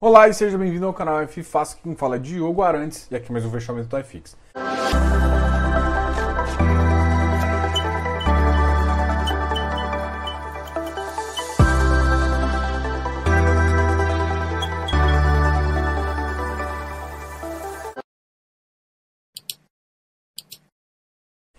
Olá 0.00 0.28
e 0.28 0.32
seja 0.32 0.56
bem-vindo 0.56 0.86
ao 0.86 0.94
canal 0.94 1.20
F 1.22 1.42
Fácil, 1.42 1.80
quem 1.82 1.96
fala 1.96 2.14
é 2.14 2.18
Diogo 2.20 2.62
Arantes 2.62 3.10
e 3.10 3.16
aqui 3.16 3.32
mais 3.32 3.44
um 3.44 3.50
fechamento 3.50 3.88
do 3.88 3.98
iFix. 3.98 4.36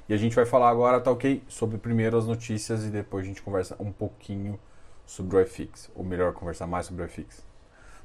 E 0.08 0.14
a 0.14 0.18
gente 0.18 0.34
vai 0.34 0.46
falar 0.46 0.70
agora, 0.70 1.02
tá 1.02 1.12
ok? 1.12 1.44
Sobre 1.50 1.78
primeiro 1.78 2.18
as 2.18 2.26
notícias 2.26 2.86
e 2.86 2.90
depois 2.90 3.26
a 3.26 3.28
gente 3.28 3.42
conversa 3.42 3.76
um 3.82 3.92
pouquinho 3.92 4.58
sobre 5.06 5.36
o 5.36 5.42
iFix, 5.42 5.92
ou 5.94 6.06
melhor, 6.06 6.32
conversar 6.32 6.68
mais 6.68 6.86
sobre 6.86 7.04
o 7.04 7.06
iFix. 7.06 7.49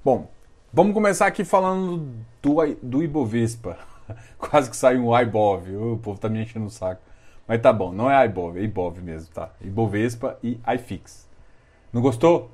Bom, 0.04 0.30
vamos 0.70 0.92
começar 0.92 1.26
aqui 1.26 1.46
falando 1.46 2.14
do, 2.42 2.56
do 2.82 3.02
Ibovespa. 3.02 3.78
Quase 4.36 4.68
que 4.68 4.76
saiu 4.76 5.06
um 5.06 5.18
iBov, 5.18 5.74
o 5.74 5.96
povo 5.96 6.20
tá 6.20 6.28
me 6.28 6.42
enchendo 6.42 6.66
o 6.66 6.70
saco. 6.70 7.00
Mas 7.48 7.62
tá 7.62 7.72
bom, 7.72 7.90
não 7.90 8.10
é 8.10 8.26
iBov, 8.26 8.58
é 8.58 8.64
Ibov 8.64 9.00
mesmo, 9.00 9.32
tá? 9.32 9.48
Ibovespa 9.62 10.38
e 10.42 10.60
iFix. 10.74 11.26
Não 11.90 12.02
gostou? 12.02 12.50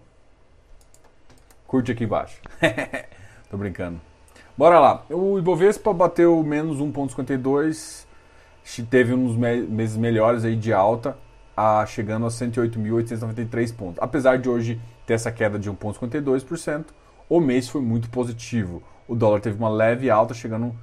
Curte 1.66 1.90
aqui 1.90 2.04
embaixo. 2.04 2.40
Tô 3.50 3.56
brincando. 3.56 4.00
Bora 4.56 4.78
lá. 4.78 5.04
O 5.10 5.36
Ibovespa 5.36 5.92
bateu 5.92 6.40
menos 6.44 6.78
1,52. 6.78 8.06
Teve 8.88 9.12
uns 9.12 9.34
meses 9.34 9.96
melhores 9.96 10.44
aí 10.44 10.54
de 10.54 10.72
alta, 10.72 11.18
a, 11.56 11.84
chegando 11.84 12.26
a 12.26 12.28
108.893 12.28 13.74
pontos. 13.74 14.00
Apesar 14.00 14.38
de 14.38 14.48
hoje 14.48 14.80
ter 15.04 15.14
essa 15.14 15.32
queda 15.32 15.58
de 15.58 15.68
1,52%, 15.68 16.84
o 17.30 17.40
mês 17.40 17.68
foi 17.68 17.80
muito 17.80 18.10
positivo. 18.10 18.82
O 19.06 19.14
dólar 19.14 19.40
teve 19.40 19.56
uma 19.56 19.68
leve 19.68 20.10
alta, 20.10 20.34
chegando 20.34 20.74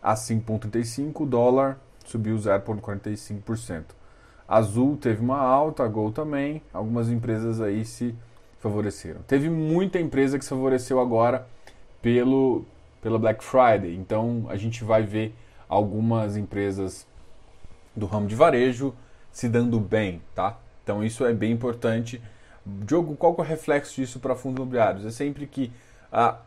a 0.00 0.14
5,35. 0.14 1.22
O 1.22 1.26
dólar 1.26 1.80
subiu 2.04 2.36
0,45%. 2.36 3.86
Azul 4.46 4.96
teve 4.96 5.20
uma 5.20 5.38
alta, 5.38 5.82
a 5.82 5.88
Gol 5.88 6.12
também. 6.12 6.62
Algumas 6.72 7.10
empresas 7.10 7.60
aí 7.60 7.84
se 7.84 8.14
favoreceram. 8.60 9.20
Teve 9.26 9.50
muita 9.50 9.98
empresa 9.98 10.38
que 10.38 10.44
se 10.44 10.50
favoreceu 10.50 11.00
agora 11.00 11.44
pelo, 12.00 12.64
pela 13.02 13.18
Black 13.18 13.42
Friday. 13.42 13.96
Então 13.96 14.46
a 14.48 14.56
gente 14.56 14.84
vai 14.84 15.02
ver 15.02 15.34
algumas 15.68 16.36
empresas 16.36 17.04
do 17.96 18.06
ramo 18.06 18.28
de 18.28 18.36
varejo 18.36 18.94
se 19.32 19.48
dando 19.48 19.80
bem, 19.80 20.22
tá? 20.36 20.56
Então 20.84 21.02
isso 21.02 21.26
é 21.26 21.32
bem 21.32 21.50
importante. 21.50 22.22
Diogo, 22.64 23.16
qual 23.16 23.34
é 23.38 23.40
o 23.40 23.44
reflexo 23.44 23.96
disso 23.96 24.20
para 24.20 24.36
fundos 24.36 24.58
imobiliários? 24.58 25.04
É 25.04 25.10
sempre 25.10 25.46
que 25.48 25.72
ah, 26.12 26.38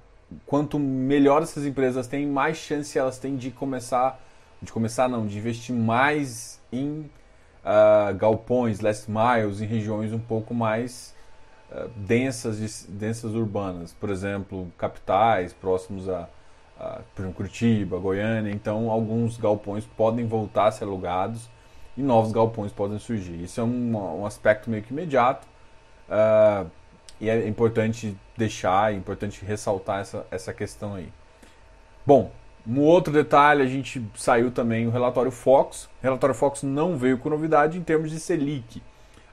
quanto 0.46 0.78
melhor 0.80 1.42
essas 1.42 1.66
empresas 1.66 2.08
têm, 2.08 2.28
mais 2.28 2.58
chance 2.58 2.98
elas 2.98 3.18
têm 3.18 3.36
de 3.36 3.52
começar, 3.52 4.20
de 4.62 4.72
começar 4.72 5.08
não, 5.08 5.26
de 5.26 5.38
investir 5.38 5.76
mais 5.76 6.62
em 6.72 7.10
ah, 7.64 8.12
galpões, 8.14 8.80
last 8.80 9.10
miles, 9.10 9.62
em 9.62 9.66
regiões 9.66 10.14
um 10.14 10.20
pouco 10.20 10.54
mais 10.54 11.16
ah, 11.72 11.88
densas, 11.96 12.86
densas 12.90 13.34
urbanas, 13.34 13.94
por 13.94 14.10
exemplo, 14.10 14.72
capitais 14.78 15.54
próximos 15.54 16.08
a, 16.10 16.28
a 16.80 17.02
por 17.14 17.22
exemplo, 17.22 17.36
Curitiba, 17.36 17.98
Goiânia. 18.00 18.52
Então, 18.52 18.90
alguns 18.90 19.38
galpões 19.38 19.86
podem 19.86 20.26
voltar 20.26 20.68
a 20.68 20.72
ser 20.72 20.86
alugados 20.86 21.50
e 21.98 22.02
novos 22.02 22.32
galpões 22.32 22.72
podem 22.72 22.98
surgir. 22.98 23.44
Isso 23.44 23.60
é 23.60 23.64
um, 23.64 24.22
um 24.22 24.26
aspecto 24.26 24.70
meio 24.70 24.82
que 24.82 24.94
imediato. 24.94 25.46
Uh, 26.08 26.70
e 27.20 27.30
é 27.30 27.48
importante 27.48 28.18
deixar, 28.38 28.94
é 28.94 28.96
importante 28.96 29.44
ressaltar 29.44 30.02
essa, 30.02 30.26
essa 30.32 30.54
questão 30.54 30.96
aí. 30.96 31.10
Bom, 32.06 32.32
um 32.68 32.82
outro 32.82 33.12
detalhe, 33.12 33.62
a 33.62 33.68
gente 33.68 34.06
saiu 34.16 34.52
também 34.52 34.88
o 34.88 34.92
relatório 34.92 35.32
Fox. 35.32 35.86
O 35.86 36.04
relatório 36.04 36.36
Fox 36.36 36.64
não 36.64 36.98
veio 36.98 37.18
com 37.18 37.30
novidade 37.30 37.78
em 37.78 37.84
termos 37.84 38.12
de 38.12 38.20
Selic. 38.20 38.82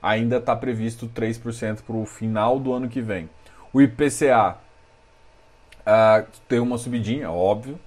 Ainda 0.02 0.36
está 0.36 0.54
previsto 0.54 1.08
3% 1.08 1.82
para 1.82 1.96
o 1.96 2.06
final 2.06 2.58
do 2.58 2.72
ano 2.72 2.88
que 2.88 3.00
vem. 3.00 3.28
O 3.72 3.80
IPCA 3.80 4.56
uh, 4.56 4.56
ah, 5.84 6.24
tem 6.48 6.60
uma 6.60 6.78
subidinha, 6.78 7.30
óbvio. 7.30 7.78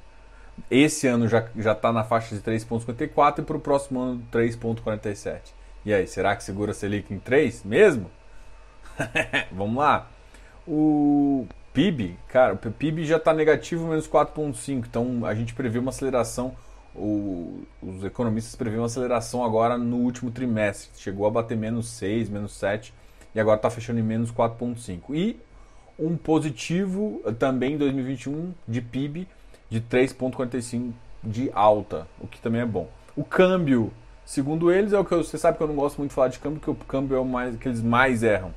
Esse 0.69 1.07
ano 1.07 1.27
já 1.27 1.71
está 1.71 1.91
na 1.91 2.03
faixa 2.03 2.35
de 2.35 2.41
3,54 2.41 3.39
e 3.39 3.41
para 3.41 3.57
o 3.57 3.59
próximo 3.59 3.99
ano 3.99 4.23
3,47. 4.31 5.39
E 5.85 5.93
aí, 5.93 6.05
será 6.05 6.35
que 6.35 6.43
segura 6.43 6.71
a 6.71 6.73
Selic 6.73 7.13
em 7.13 7.19
3 7.19 7.63
mesmo? 7.63 8.11
Vamos 9.51 9.77
lá. 9.77 10.09
O 10.67 11.47
PIB, 11.73 12.17
cara, 12.27 12.53
o 12.53 12.57
PIB 12.57 13.05
já 13.05 13.17
está 13.17 13.33
negativo, 13.33 13.87
menos 13.87 14.07
4,5. 14.07 14.85
Então 14.87 15.25
a 15.25 15.33
gente 15.33 15.53
prevê 15.53 15.79
uma 15.79 15.89
aceleração. 15.89 16.53
O, 16.95 17.63
os 17.81 18.03
economistas 18.03 18.55
prevêem 18.55 18.79
uma 18.79 18.87
aceleração 18.87 19.43
agora 19.43 19.77
no 19.77 19.97
último 19.97 20.31
trimestre. 20.31 20.89
Chegou 20.97 21.25
a 21.25 21.29
bater 21.29 21.57
menos 21.57 21.89
6, 21.89 22.29
menos 22.29 22.53
7 22.53 22.93
e 23.33 23.39
agora 23.39 23.57
está 23.57 23.69
fechando 23.69 23.99
em 23.99 24.03
menos 24.03 24.31
4,5. 24.31 25.15
E 25.15 25.39
um 25.97 26.17
positivo 26.17 27.21
também 27.37 27.73
em 27.73 27.77
2021 27.77 28.53
de 28.67 28.81
PIB 28.81 29.27
de 29.69 29.81
3,45 29.81 30.91
de 31.21 31.51
alta, 31.53 32.07
o 32.19 32.27
que 32.27 32.39
também 32.39 32.61
é 32.61 32.65
bom. 32.65 32.89
O 33.15 33.23
câmbio, 33.23 33.91
segundo 34.25 34.71
eles, 34.71 34.93
é 34.93 34.99
o 34.99 35.03
que 35.03 35.11
eu, 35.11 35.23
você 35.23 35.37
sabe 35.37 35.57
que 35.57 35.63
eu 35.63 35.67
não 35.67 35.75
gosto 35.75 35.97
muito 35.97 36.11
de 36.11 36.15
falar 36.15 36.29
de 36.29 36.39
câmbio, 36.39 36.59
porque 36.59 36.71
o 36.71 36.87
câmbio 36.87 37.17
é 37.17 37.19
o 37.19 37.25
mais, 37.25 37.55
que 37.57 37.67
eles 37.67 37.81
mais 37.81 38.23
erram 38.23 38.53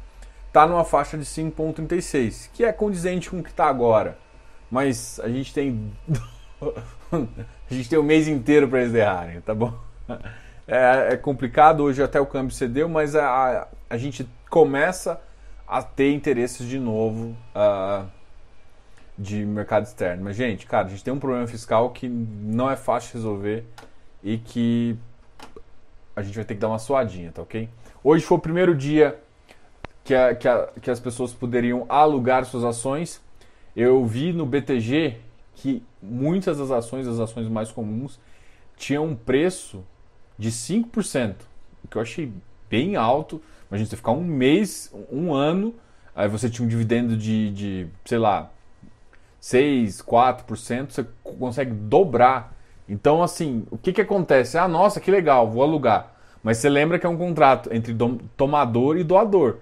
está 0.52 0.66
numa 0.66 0.84
faixa 0.84 1.16
de 1.16 1.24
5,36, 1.24 2.50
que 2.52 2.62
é 2.62 2.70
condizente 2.70 3.30
com 3.30 3.40
o 3.40 3.42
que 3.42 3.48
está 3.48 3.64
agora. 3.64 4.18
Mas 4.70 5.18
a 5.20 5.28
gente 5.28 5.52
tem. 5.52 5.90
a 7.10 7.74
gente 7.74 7.88
tem 7.88 7.98
o 7.98 8.02
mês 8.02 8.28
inteiro 8.28 8.68
para 8.68 8.82
eles 8.82 8.94
errarem, 8.94 9.40
tá 9.40 9.54
bom? 9.54 9.72
É, 10.68 11.14
é, 11.14 11.16
complicado, 11.16 11.82
hoje 11.82 12.02
até 12.02 12.20
o 12.20 12.26
câmbio 12.26 12.54
cedeu, 12.54 12.88
mas 12.88 13.16
a, 13.16 13.26
a, 13.26 13.68
a 13.90 13.96
gente 13.96 14.28
começa 14.48 15.20
a 15.66 15.82
ter 15.82 16.12
interesses 16.12 16.68
de 16.68 16.78
novo 16.78 17.34
uh, 17.56 18.06
de 19.16 19.44
mercado 19.46 19.84
externo. 19.84 20.24
Mas, 20.24 20.36
gente, 20.36 20.66
cara, 20.66 20.86
a 20.86 20.90
gente 20.90 21.02
tem 21.02 21.12
um 21.12 21.18
problema 21.18 21.46
fiscal 21.46 21.90
que 21.90 22.08
não 22.08 22.70
é 22.70 22.76
fácil 22.76 23.14
resolver 23.14 23.64
e 24.22 24.36
que 24.36 24.96
a 26.14 26.22
gente 26.22 26.34
vai 26.34 26.44
ter 26.44 26.54
que 26.54 26.60
dar 26.60 26.68
uma 26.68 26.78
suadinha, 26.78 27.32
tá 27.32 27.40
ok? 27.40 27.68
Hoje 28.04 28.24
foi 28.24 28.36
o 28.36 28.40
primeiro 28.40 28.74
dia 28.74 29.18
que, 30.04 30.14
a, 30.14 30.34
que, 30.34 30.48
a, 30.48 30.68
que 30.80 30.90
as 30.90 31.00
pessoas 31.00 31.32
poderiam 31.32 31.86
alugar 31.88 32.44
suas 32.44 32.64
ações. 32.64 33.20
Eu 33.74 34.04
vi 34.04 34.32
no 34.32 34.44
BTG 34.44 35.16
que 35.54 35.82
muitas 36.02 36.58
das 36.58 36.70
ações, 36.70 37.06
as 37.06 37.20
ações 37.20 37.48
mais 37.48 37.70
comuns, 37.70 38.18
tinham 38.76 39.06
um 39.06 39.14
preço 39.14 39.84
de 40.38 40.50
5%, 40.50 41.36
o 41.84 41.88
que 41.88 41.96
eu 41.96 42.02
achei 42.02 42.32
bem 42.68 42.96
alto. 42.96 43.40
Imagina 43.70 43.88
você 43.88 43.96
ficar 43.96 44.12
um 44.12 44.24
mês, 44.24 44.92
um 45.10 45.32
ano, 45.32 45.74
aí 46.14 46.28
você 46.28 46.50
tinha 46.50 46.66
um 46.66 46.68
dividendo 46.68 47.16
de, 47.16 47.50
de 47.52 47.86
sei 48.04 48.18
lá, 48.18 48.50
6, 49.40 50.02
4%, 50.02 50.90
você 50.90 51.06
consegue 51.22 51.72
dobrar. 51.72 52.56
Então, 52.88 53.22
assim, 53.22 53.64
o 53.70 53.78
que, 53.78 53.92
que 53.92 54.00
acontece? 54.00 54.58
Ah, 54.58 54.68
nossa, 54.68 55.00
que 55.00 55.10
legal, 55.10 55.50
vou 55.50 55.62
alugar. 55.62 56.12
Mas 56.42 56.58
você 56.58 56.68
lembra 56.68 56.98
que 56.98 57.06
é 57.06 57.08
um 57.08 57.16
contrato 57.16 57.72
entre 57.72 57.96
tomador 58.36 58.96
e 58.96 59.04
doador. 59.04 59.58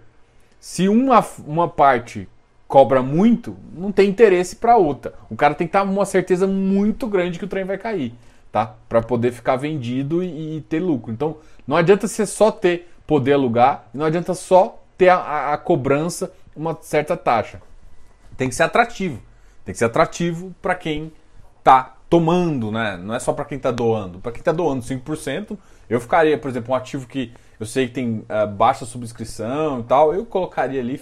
Se 0.60 0.88
uma, 0.88 1.24
uma 1.46 1.68
parte 1.68 2.28
cobra 2.68 3.02
muito, 3.02 3.56
não 3.74 3.90
tem 3.90 4.08
interesse 4.08 4.54
para 4.54 4.76
outra. 4.76 5.14
O 5.28 5.34
cara 5.34 5.54
tem 5.54 5.66
que 5.66 5.70
estar 5.70 5.82
uma 5.82 6.04
certeza 6.04 6.46
muito 6.46 7.08
grande 7.08 7.38
que 7.38 7.44
o 7.44 7.48
trem 7.48 7.64
vai 7.64 7.78
cair, 7.78 8.14
tá? 8.52 8.74
Para 8.88 9.02
poder 9.02 9.32
ficar 9.32 9.56
vendido 9.56 10.22
e, 10.22 10.58
e, 10.58 10.60
ter 10.60 10.78
lucro. 10.78 11.10
Então, 11.10 11.38
não 11.66 11.76
adianta 11.76 12.06
você 12.06 12.26
só 12.26 12.52
ter 12.52 12.88
poder 13.06 13.32
alugar, 13.32 13.88
não 13.92 14.04
adianta 14.06 14.34
só 14.34 14.80
ter 14.96 15.08
a, 15.08 15.16
a, 15.16 15.54
a 15.54 15.58
cobrança 15.58 16.30
uma 16.54 16.78
certa 16.80 17.16
taxa. 17.16 17.60
Tem 18.36 18.48
que 18.48 18.54
ser 18.54 18.62
atrativo. 18.62 19.20
Tem 19.64 19.72
que 19.72 19.78
ser 19.78 19.86
atrativo 19.86 20.54
para 20.60 20.74
quem 20.74 21.12
tá 21.64 21.96
tomando, 22.08 22.70
né? 22.70 22.96
Não 23.02 23.14
é 23.14 23.18
só 23.18 23.32
para 23.32 23.44
quem 23.46 23.58
tá 23.58 23.70
doando. 23.70 24.20
Para 24.20 24.32
quem 24.32 24.42
tá 24.42 24.52
doando 24.52 24.84
5%, 24.84 25.56
eu 25.88 26.00
ficaria, 26.00 26.36
por 26.36 26.48
exemplo, 26.48 26.72
um 26.72 26.76
ativo 26.76 27.06
que 27.06 27.32
eu 27.60 27.66
sei 27.66 27.86
que 27.86 27.92
tem 27.92 28.20
uh, 28.20 28.50
baixa 28.50 28.86
subscrição 28.86 29.80
e 29.80 29.82
tal, 29.82 30.14
eu 30.14 30.24
colocaria 30.24 30.80
ali, 30.80 30.98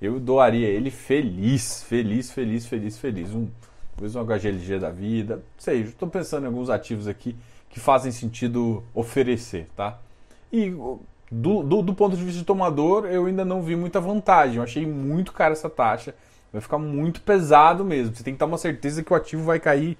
eu 0.00 0.20
doaria 0.20 0.68
ele 0.68 0.92
feliz, 0.92 1.82
feliz, 1.82 2.30
feliz, 2.30 2.64
feliz, 2.66 2.96
feliz. 2.96 3.34
Um, 3.34 3.48
talvez 3.96 4.14
um 4.14 4.24
HGLG 4.24 4.78
da 4.78 4.90
vida, 4.90 5.42
sei, 5.58 5.80
estou 5.82 6.08
pensando 6.08 6.44
em 6.44 6.46
alguns 6.46 6.70
ativos 6.70 7.08
aqui 7.08 7.34
que 7.68 7.80
fazem 7.80 8.12
sentido 8.12 8.84
oferecer, 8.94 9.66
tá? 9.76 9.98
E 10.52 10.70
do, 11.30 11.62
do, 11.64 11.82
do, 11.82 11.94
ponto 11.94 12.16
de 12.16 12.24
vista 12.24 12.38
de 12.38 12.44
tomador, 12.44 13.06
eu 13.06 13.26
ainda 13.26 13.44
não 13.44 13.60
vi 13.60 13.74
muita 13.74 14.00
vantagem. 14.00 14.56
Eu 14.56 14.62
achei 14.62 14.86
muito 14.86 15.32
cara 15.32 15.52
essa 15.52 15.68
taxa. 15.68 16.14
Vai 16.52 16.62
ficar 16.62 16.78
muito 16.78 17.20
pesado 17.20 17.84
mesmo. 17.84 18.14
Você 18.14 18.22
tem 18.22 18.32
que 18.32 18.38
ter 18.38 18.44
uma 18.44 18.56
certeza 18.56 19.02
que 19.02 19.12
o 19.12 19.16
ativo 19.16 19.42
vai 19.42 19.58
cair, 19.60 19.98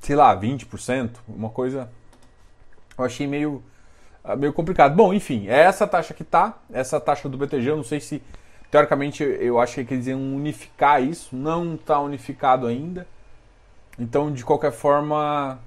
sei 0.00 0.14
lá, 0.14 0.38
20%, 0.38 1.10
uma 1.26 1.48
coisa. 1.48 1.90
Eu 2.96 3.04
achei 3.04 3.26
meio 3.26 3.62
meio 4.36 4.52
complicado. 4.52 4.94
Bom, 4.94 5.12
enfim, 5.12 5.48
é 5.48 5.60
essa 5.60 5.86
taxa 5.86 6.14
que 6.14 6.24
tá, 6.24 6.58
essa 6.72 7.00
taxa 7.00 7.28
do 7.28 7.36
BTG, 7.36 7.70
eu 7.70 7.76
não 7.76 7.84
sei 7.84 8.00
se 8.00 8.22
Teoricamente, 8.72 9.22
eu 9.22 9.60
acho 9.60 9.84
que 9.84 9.92
eles 9.92 10.06
iam 10.06 10.18
unificar 10.18 11.02
isso, 11.02 11.36
não 11.36 11.74
está 11.74 12.00
unificado 12.00 12.66
ainda. 12.66 13.06
Então, 13.98 14.32
de 14.32 14.42
qualquer 14.42 14.72
forma, 14.72 15.58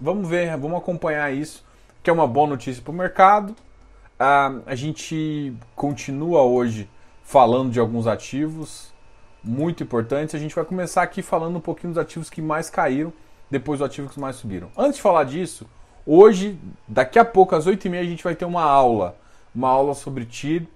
vamos 0.00 0.28
ver, 0.28 0.56
vamos 0.56 0.76
acompanhar 0.76 1.32
isso, 1.32 1.64
que 2.02 2.10
é 2.10 2.12
uma 2.12 2.26
boa 2.26 2.48
notícia 2.48 2.82
para 2.82 2.90
o 2.90 2.94
mercado. 2.94 3.50
Uh, 3.50 4.60
a 4.66 4.74
gente 4.74 5.54
continua 5.76 6.42
hoje 6.42 6.90
falando 7.22 7.70
de 7.70 7.78
alguns 7.78 8.08
ativos 8.08 8.92
muito 9.40 9.84
importantes. 9.84 10.34
A 10.34 10.38
gente 10.40 10.52
vai 10.52 10.64
começar 10.64 11.02
aqui 11.02 11.22
falando 11.22 11.54
um 11.54 11.60
pouquinho 11.60 11.92
dos 11.92 12.02
ativos 12.02 12.28
que 12.28 12.42
mais 12.42 12.68
caíram, 12.68 13.12
depois 13.48 13.78
dos 13.78 13.86
ativos 13.86 14.12
que 14.12 14.18
mais 14.18 14.34
subiram. 14.34 14.68
Antes 14.76 14.96
de 14.96 15.02
falar 15.02 15.22
disso, 15.22 15.64
hoje, 16.08 16.58
daqui 16.86 17.18
a 17.18 17.24
pouco, 17.24 17.54
às 17.54 17.66
8h30, 17.66 18.00
a 18.00 18.04
gente 18.04 18.24
vai 18.24 18.34
ter 18.34 18.44
uma 18.44 18.62
aula. 18.62 19.16
Uma 19.54 19.68
aula 19.68 19.94
sobre 19.94 20.24
TIR 20.24 20.66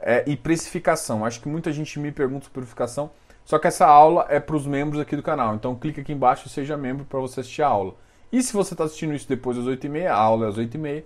é, 0.00 0.24
e 0.26 0.36
precificação. 0.36 1.24
Acho 1.24 1.40
que 1.40 1.48
muita 1.48 1.72
gente 1.72 1.98
me 1.98 2.12
pergunta 2.12 2.44
sobre 2.44 2.60
precificação, 2.60 3.10
só 3.44 3.58
que 3.58 3.66
essa 3.66 3.86
aula 3.86 4.26
é 4.28 4.38
para 4.38 4.56
os 4.56 4.66
membros 4.66 5.00
aqui 5.00 5.16
do 5.16 5.22
canal. 5.22 5.54
Então 5.54 5.74
clica 5.74 6.00
aqui 6.00 6.12
embaixo 6.12 6.46
e 6.46 6.50
seja 6.50 6.76
membro 6.76 7.04
para 7.04 7.20
você 7.20 7.40
assistir 7.40 7.62
a 7.62 7.68
aula. 7.68 7.94
E 8.32 8.42
se 8.42 8.52
você 8.52 8.74
está 8.74 8.84
assistindo 8.84 9.14
isso 9.14 9.28
depois 9.28 9.56
das 9.56 9.66
8h30, 9.66 10.06
a 10.06 10.14
aula 10.14 10.46
é 10.46 10.48
às 10.48 10.56
8h30, 10.56 11.04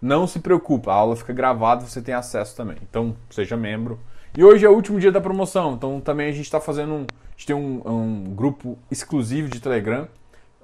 não 0.00 0.26
se 0.26 0.38
preocupa, 0.38 0.92
a 0.92 0.94
aula 0.94 1.16
fica 1.16 1.32
gravada, 1.32 1.84
você 1.84 2.00
tem 2.00 2.14
acesso 2.14 2.56
também. 2.56 2.76
Então 2.88 3.16
seja 3.30 3.56
membro. 3.56 3.98
E 4.36 4.42
hoje 4.42 4.66
é 4.66 4.68
o 4.68 4.72
último 4.72 4.98
dia 4.98 5.12
da 5.12 5.20
promoção, 5.20 5.74
então 5.74 6.00
também 6.00 6.28
a 6.28 6.32
gente 6.32 6.44
está 6.44 6.60
fazendo 6.60 6.92
um. 6.92 7.02
A 7.02 7.36
gente 7.36 7.46
tem 7.46 7.56
um, 7.56 7.82
um, 7.84 8.34
grupo 8.34 8.78
exclusivo 8.90 9.48
de 9.48 9.60
Telegram, 9.60 10.08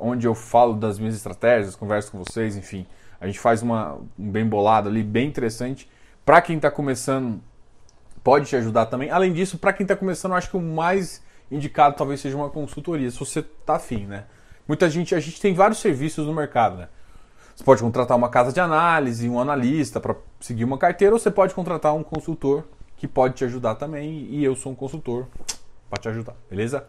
onde 0.00 0.26
eu 0.26 0.34
falo 0.34 0.74
das 0.74 0.98
minhas 0.98 1.14
estratégias, 1.14 1.76
converso 1.76 2.10
com 2.10 2.18
vocês, 2.18 2.56
enfim. 2.56 2.86
A 3.20 3.26
gente 3.26 3.38
faz 3.38 3.62
uma, 3.62 3.98
um 4.18 4.30
bem 4.30 4.46
bolado 4.46 4.88
ali, 4.88 5.02
bem 5.02 5.28
interessante. 5.28 5.88
Para 6.24 6.40
quem 6.40 6.56
está 6.56 6.70
começando 6.70 7.40
pode 8.22 8.46
te 8.46 8.56
ajudar 8.56 8.86
também. 8.86 9.10
Além 9.10 9.32
disso, 9.32 9.58
para 9.58 9.72
quem 9.72 9.84
está 9.84 9.96
começando, 9.96 10.32
eu 10.32 10.38
acho 10.38 10.50
que 10.50 10.56
o 10.56 10.60
mais 10.60 11.22
indicado 11.50 11.96
talvez 11.96 12.20
seja 12.20 12.36
uma 12.36 12.48
consultoria, 12.48 13.10
se 13.10 13.18
você 13.18 13.40
está 13.40 13.76
afim, 13.76 14.06
né? 14.06 14.24
Muita 14.68 14.88
gente, 14.88 15.14
a 15.14 15.20
gente 15.20 15.40
tem 15.40 15.52
vários 15.52 15.80
serviços 15.80 16.26
no 16.26 16.32
mercado, 16.32 16.76
né? 16.76 16.88
Você 17.56 17.64
pode 17.64 17.82
contratar 17.82 18.16
uma 18.16 18.28
casa 18.28 18.52
de 18.52 18.60
análise, 18.60 19.28
um 19.28 19.40
analista 19.40 20.00
para 20.00 20.14
seguir 20.38 20.64
uma 20.64 20.78
carteira, 20.78 21.14
ou 21.14 21.18
você 21.18 21.30
pode 21.30 21.54
contratar 21.54 21.94
um 21.94 22.02
consultor 22.02 22.64
que 22.96 23.08
pode 23.08 23.34
te 23.34 23.44
ajudar 23.44 23.74
também, 23.74 24.26
e 24.30 24.44
eu 24.44 24.54
sou 24.54 24.72
um 24.72 24.74
consultor 24.74 25.26
para 25.90 26.00
te 26.00 26.08
ajudar, 26.08 26.36
beleza? 26.48 26.86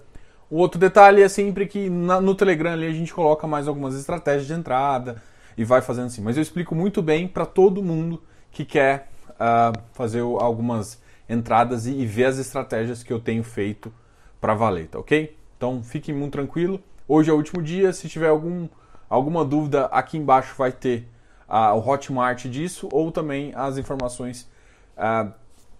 O 0.52 0.58
outro 0.58 0.78
detalhe 0.78 1.22
é 1.22 1.30
sempre 1.30 1.66
que 1.66 1.90
na, 1.90 2.20
no 2.20 2.36
Telegram 2.36 2.74
ali 2.74 2.86
a 2.86 2.92
gente 2.92 3.14
coloca 3.14 3.48
mais 3.48 3.70
algumas 3.70 3.96
estratégias 3.96 4.46
de 4.46 4.54
entrada 4.54 5.24
e 5.58 5.64
vai 5.64 5.82
fazendo 5.82 6.08
assim. 6.08 6.22
Mas 6.22 6.36
eu 6.36 6.44
explico 6.44 6.76
muito 6.76 7.02
bem 7.02 7.26
para 7.26 7.46
todo 7.46 7.82
mundo 7.82 8.22
que 8.52 8.66
quer 8.66 9.10
uh, 9.30 9.82
fazer 9.94 10.20
algumas 10.20 11.02
entradas 11.30 11.86
e, 11.86 11.92
e 11.92 12.06
ver 12.06 12.26
as 12.26 12.38
estratégias 12.38 13.02
que 13.02 13.14
eu 13.14 13.18
tenho 13.18 13.46
feito 13.46 13.94
para 14.42 14.54
valer, 14.54 14.90
tá 14.90 15.00
ok? 15.00 15.38
Então 15.56 15.82
fiquem 15.82 16.14
muito 16.14 16.34
tranquilo. 16.34 16.82
Hoje 17.08 17.30
é 17.30 17.34
o 17.34 17.38
último 17.38 17.64
dia. 17.64 17.94
Se 17.94 18.10
tiver 18.10 18.28
algum, 18.28 18.68
alguma 19.10 19.46
dúvida, 19.46 19.86
aqui 19.86 20.18
embaixo 20.18 20.54
vai 20.58 20.74
ter 20.74 21.08
uh, 21.48 21.74
o 21.78 21.90
Hotmart 21.90 22.48
disso 22.48 22.90
ou 22.92 23.10
também 23.10 23.54
as 23.56 23.78
informações 23.78 24.50
uh, 24.98 25.32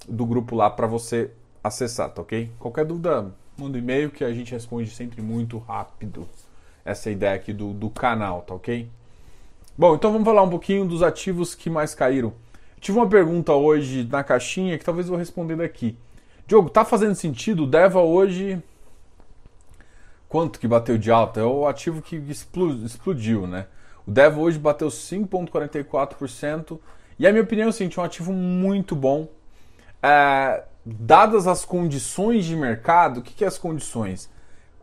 do 0.08 0.26
grupo 0.26 0.56
lá 0.56 0.70
para 0.70 0.88
você 0.88 1.30
acessar, 1.62 2.10
tá 2.10 2.22
ok? 2.22 2.50
Qualquer 2.58 2.86
dúvida, 2.86 3.34
manda 3.62 3.78
um 3.78 3.82
e-mail 3.82 4.10
que 4.10 4.24
a 4.24 4.34
gente 4.34 4.52
responde 4.52 4.90
sempre 4.90 5.22
muito 5.22 5.58
rápido. 5.58 6.28
Essa 6.84 7.12
ideia 7.12 7.36
aqui 7.36 7.54
do, 7.54 7.74
do 7.74 7.90
canal, 7.90 8.42
tá 8.42 8.56
ok? 8.56 8.90
Bom, 9.78 9.96
então 9.96 10.12
vamos 10.12 10.26
falar 10.26 10.42
um 10.42 10.50
pouquinho 10.50 10.86
dos 10.86 11.04
ativos 11.04 11.54
que 11.54 11.70
mais 11.70 11.94
caíram. 11.94 12.34
Tive 12.80 12.98
uma 12.98 13.08
pergunta 13.08 13.54
hoje 13.54 14.08
na 14.12 14.24
caixinha 14.24 14.78
que 14.78 14.84
talvez 14.84 15.08
eu 15.08 15.12
vou 15.12 15.20
responder 15.20 15.56
daqui. 15.56 15.96
Diogo, 16.48 16.70
tá 16.70 16.84
fazendo 16.84 17.14
sentido? 17.14 17.68
Deva 17.68 18.02
hoje. 18.02 18.62
Quanto 20.28 20.60
que 20.60 20.68
bateu 20.68 20.98
de 20.98 21.12
alta? 21.12 21.40
É 21.42 21.44
o 21.44 21.68
ativo 21.68 22.02
que 22.02 22.16
explodiu, 22.16 23.46
né? 23.46 23.68
O 24.06 24.12
Deva 24.12 24.40
hoje 24.40 24.58
bateu 24.58 24.88
5,44%. 24.88 26.80
E 27.20 27.28
a 27.28 27.32
minha 27.32 27.44
opinião 27.44 27.68
é 27.68 27.70
o 27.70 27.74
seguinte: 27.74 28.00
é 28.00 28.02
um 28.02 28.06
ativo 28.06 28.34
muito 28.34 28.96
bom. 28.96 29.28
É, 30.02 30.64
dadas 30.86 31.48
as 31.48 31.64
condições 31.66 32.46
de 32.46 32.56
mercado, 32.56 33.20
o 33.20 33.24
que, 33.24 33.34
que 33.34 33.44
é 33.44 33.48
as 33.48 33.58
condições? 33.58 34.30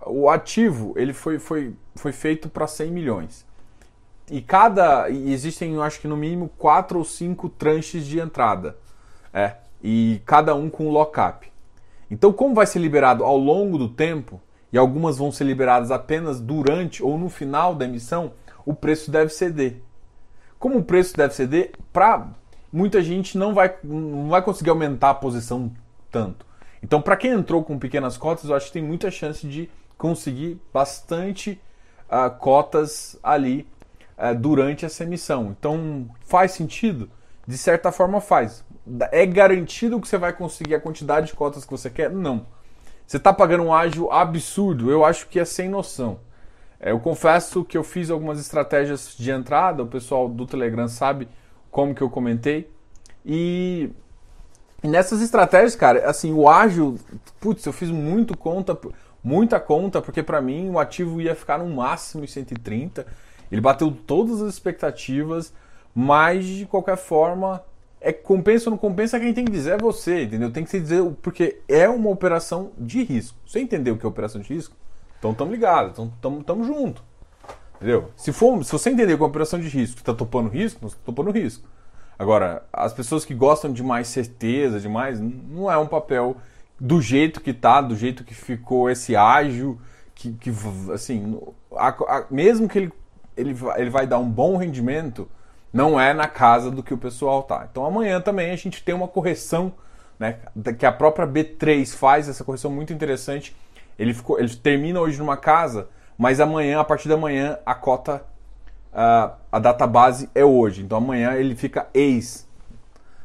O 0.06 0.28
ativo 0.30 0.94
ele 0.96 1.12
foi, 1.12 1.38
foi, 1.38 1.74
foi 1.96 2.12
feito 2.12 2.48
para 2.48 2.66
100 2.66 2.90
milhões 2.90 3.48
e 4.30 4.40
cada. 4.40 5.08
E 5.08 5.32
existem, 5.32 5.74
eu 5.74 5.82
acho 5.82 6.00
que 6.00 6.08
no 6.08 6.16
mínimo, 6.16 6.50
quatro 6.58 6.98
ou 6.98 7.04
cinco 7.04 7.48
tranches 7.48 8.06
de 8.06 8.18
entrada. 8.18 8.76
É. 9.32 9.54
E 9.82 10.20
cada 10.24 10.54
um 10.54 10.68
com 10.68 10.90
lockup. 10.90 11.50
Então, 12.10 12.32
como 12.32 12.54
vai 12.54 12.66
ser 12.66 12.78
liberado 12.78 13.24
ao 13.24 13.36
longo 13.36 13.78
do 13.78 13.88
tempo, 13.88 14.40
e 14.72 14.78
algumas 14.78 15.18
vão 15.18 15.30
ser 15.30 15.44
liberadas 15.44 15.90
apenas 15.90 16.40
durante 16.40 17.02
ou 17.02 17.18
no 17.18 17.28
final 17.28 17.74
da 17.74 17.84
emissão, 17.84 18.32
o 18.64 18.74
preço 18.74 19.10
deve 19.10 19.30
ceder. 19.30 19.82
Como 20.58 20.78
o 20.78 20.84
preço 20.84 21.16
deve 21.16 21.34
ceder, 21.34 21.72
para 21.92 22.28
muita 22.72 23.00
gente 23.02 23.38
não 23.38 23.54
vai, 23.54 23.74
não 23.84 24.28
vai 24.28 24.42
conseguir 24.42 24.70
aumentar 24.70 25.10
a 25.10 25.14
posição 25.14 25.70
tanto. 26.10 26.46
Então, 26.82 27.02
para 27.02 27.16
quem 27.16 27.32
entrou 27.32 27.64
com 27.64 27.78
pequenas 27.78 28.16
cotas, 28.16 28.50
eu 28.50 28.56
acho 28.56 28.66
que 28.66 28.72
tem 28.72 28.82
muita 28.82 29.10
chance 29.10 29.46
de 29.46 29.68
conseguir 29.96 30.60
bastante 30.72 31.60
uh, 32.08 32.30
cotas 32.38 33.18
ali 33.22 33.66
é, 34.18 34.34
durante 34.34 34.84
essa 34.84 35.04
emissão. 35.04 35.54
Então 35.58 36.08
faz 36.20 36.52
sentido? 36.52 37.10
De 37.46 37.56
certa 37.56 37.92
forma 37.92 38.20
faz. 38.20 38.64
É 39.12 39.24
garantido 39.24 40.00
que 40.00 40.08
você 40.08 40.18
vai 40.18 40.32
conseguir 40.32 40.74
a 40.74 40.80
quantidade 40.80 41.28
de 41.28 41.34
cotas 41.34 41.64
que 41.64 41.70
você 41.70 41.88
quer? 41.88 42.10
Não. 42.10 42.46
Você 43.06 43.16
está 43.16 43.32
pagando 43.32 43.64
um 43.64 43.72
ágio 43.72 44.10
absurdo? 44.10 44.90
Eu 44.90 45.04
acho 45.04 45.28
que 45.28 45.38
é 45.38 45.44
sem 45.44 45.68
noção. 45.68 46.20
É, 46.80 46.90
eu 46.90 47.00
confesso 47.00 47.64
que 47.64 47.76
eu 47.76 47.84
fiz 47.84 48.10
algumas 48.10 48.38
estratégias 48.38 49.14
de 49.16 49.30
entrada, 49.30 49.82
o 49.82 49.86
pessoal 49.86 50.28
do 50.28 50.46
Telegram 50.46 50.88
sabe 50.88 51.28
como 51.70 51.94
que 51.94 52.02
eu 52.02 52.10
comentei. 52.10 52.70
E 53.24 53.90
nessas 54.82 55.20
estratégias, 55.20 55.74
cara, 55.74 56.08
assim, 56.08 56.32
o 56.32 56.48
ágil, 56.48 56.98
putz, 57.40 57.64
eu 57.66 57.72
fiz 57.72 57.90
muito 57.90 58.36
conta, 58.36 58.78
muita 59.22 59.58
conta, 59.58 60.00
porque 60.00 60.22
para 60.22 60.40
mim 60.40 60.70
o 60.70 60.78
ativo 60.78 61.20
ia 61.20 61.34
ficar 61.34 61.58
no 61.58 61.68
máximo 61.68 62.24
em 62.24 62.26
130 62.26 63.06
ele 63.50 63.60
bateu 63.60 63.90
todas 63.90 64.42
as 64.42 64.54
expectativas, 64.54 65.52
mas 65.94 66.44
de 66.44 66.66
qualquer 66.66 66.96
forma, 66.96 67.62
é 68.00 68.12
compensa 68.12 68.68
ou 68.68 68.72
não 68.72 68.78
compensa, 68.78 69.18
quem 69.18 69.32
tem 69.34 69.44
que 69.44 69.50
dizer 69.50 69.72
é 69.72 69.78
você, 69.78 70.24
entendeu? 70.24 70.52
Tem 70.52 70.64
que 70.64 70.70
se 70.70 70.80
dizer, 70.80 71.02
porque 71.22 71.60
é 71.68 71.88
uma 71.88 72.10
operação 72.10 72.72
de 72.78 73.02
risco. 73.02 73.36
Você 73.46 73.60
entendeu 73.60 73.94
o 73.94 73.98
que 73.98 74.06
é 74.06 74.08
operação 74.08 74.40
de 74.40 74.52
risco? 74.52 74.76
Então 75.18 75.32
estamos 75.32 75.52
ligados, 75.52 75.92
então 75.92 76.40
estamos 76.40 76.66
juntos. 76.66 77.02
Entendeu? 77.76 78.10
Se, 78.16 78.32
for, 78.32 78.62
se 78.64 78.72
você 78.72 78.90
entender 78.90 79.16
que 79.16 79.22
é 79.22 79.24
uma 79.24 79.28
operação 79.28 79.58
de 79.58 79.68
risco, 79.68 79.98
está 79.98 80.14
topando 80.14 80.48
risco, 80.48 80.80
nós 80.82 80.94
topando 81.04 81.30
risco. 81.30 81.68
Agora, 82.18 82.64
as 82.72 82.92
pessoas 82.92 83.24
que 83.24 83.34
gostam 83.34 83.72
de 83.72 83.82
mais 83.82 84.08
certeza, 84.08 84.80
de 84.80 84.88
mais, 84.88 85.20
não 85.20 85.70
é 85.70 85.78
um 85.78 85.86
papel 85.86 86.36
do 86.80 87.00
jeito 87.00 87.40
que 87.40 87.52
tá, 87.52 87.80
do 87.80 87.94
jeito 87.96 88.24
que 88.24 88.34
ficou 88.34 88.90
esse 88.90 89.14
ágil, 89.14 89.78
que, 90.14 90.32
que 90.32 90.52
assim, 90.92 91.38
a, 91.76 91.88
a, 91.88 92.24
mesmo 92.30 92.68
que 92.68 92.78
ele 92.78 92.92
ele 93.38 93.56
ele 93.76 93.90
vai 93.90 94.06
dar 94.06 94.18
um 94.18 94.28
bom 94.28 94.56
rendimento, 94.56 95.28
não 95.72 95.98
é 95.98 96.12
na 96.12 96.26
casa 96.26 96.70
do 96.70 96.82
que 96.82 96.92
o 96.92 96.98
pessoal 96.98 97.42
tá. 97.42 97.66
Então 97.70 97.86
amanhã 97.86 98.20
também 98.20 98.50
a 98.50 98.56
gente 98.56 98.82
tem 98.82 98.94
uma 98.94 99.06
correção, 99.06 99.72
né, 100.18 100.38
que 100.76 100.84
a 100.84 100.92
própria 100.92 101.26
B3 101.26 101.94
faz 101.94 102.28
essa 102.28 102.42
correção 102.42 102.70
muito 102.70 102.92
interessante. 102.92 103.54
Ele 103.98 104.12
ficou, 104.12 104.38
ele 104.38 104.54
termina 104.56 105.00
hoje 105.00 105.18
numa 105.18 105.36
casa, 105.36 105.88
mas 106.16 106.40
amanhã, 106.40 106.80
a 106.80 106.84
partir 106.84 107.08
da 107.08 107.16
manhã, 107.16 107.58
a 107.64 107.74
cota, 107.74 108.24
a 109.00 109.58
database 109.58 110.28
é 110.34 110.44
hoje. 110.44 110.82
Então 110.82 110.98
amanhã 110.98 111.34
ele 111.34 111.54
fica 111.54 111.88
ex 111.94 112.48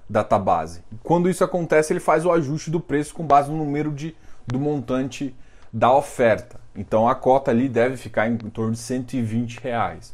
database. 0.09 0.83
Quando 1.01 1.29
isso 1.29 1.43
acontece, 1.43 1.91
ele 1.91 1.99
faz 1.99 2.25
o 2.25 2.31
ajuste 2.31 2.69
do 2.69 2.79
preço 2.79 3.13
com 3.15 3.25
base 3.25 3.49
no 3.49 3.57
número 3.57 3.91
de, 3.91 4.15
do 4.45 4.59
montante 4.59 5.35
da 5.71 5.91
oferta. 5.91 6.59
Então 6.75 7.07
a 7.07 7.15
cota 7.15 7.49
ali 7.49 7.67
deve 7.67 7.97
ficar 7.97 8.27
em 8.27 8.37
torno 8.37 8.73
de 8.73 8.79
120 8.79 9.59
reais. 9.61 10.13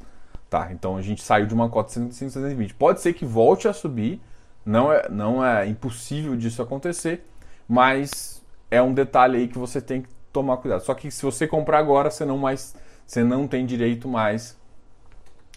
Tá, 0.49 0.69
então 0.71 0.97
a 0.97 1.01
gente 1.01 1.21
saiu 1.21 1.45
de 1.45 1.53
uma 1.53 1.69
cota 1.69 1.99
de 1.99 2.15
120. 2.15 2.73
Pode 2.73 3.01
ser 3.01 3.13
que 3.13 3.25
volte 3.25 3.67
a 3.67 3.73
subir, 3.73 4.19
não 4.65 4.91
é, 4.91 5.07
não 5.09 5.45
é 5.45 5.67
impossível 5.67 6.35
disso 6.35 6.61
acontecer, 6.61 7.23
mas 7.67 8.41
é 8.71 8.81
um 8.81 8.93
detalhe 8.93 9.37
aí 9.37 9.47
que 9.47 9.59
você 9.59 9.79
tem 9.79 10.01
que 10.01 10.09
tomar 10.33 10.57
cuidado. 10.57 10.81
Só 10.81 10.93
que 10.95 11.11
se 11.11 11.23
você 11.23 11.47
comprar 11.47 11.79
agora, 11.79 12.09
você 12.09 12.25
não 12.25 12.37
mais 12.37 12.75
você 13.05 13.23
não 13.23 13.47
tem 13.47 13.65
direito 13.65 14.07
mais 14.07 14.58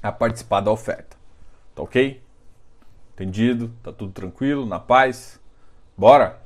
a 0.03 0.11
participar 0.11 0.61
da 0.61 0.71
oferta. 0.71 1.17
Tá 1.75 1.83
ok? 1.83 2.21
Entendido? 3.15 3.73
Tá 3.83 3.93
tudo 3.93 4.13
tranquilo, 4.13 4.67
na 4.67 4.79
paz? 4.79 5.41
Bora? 5.97 6.41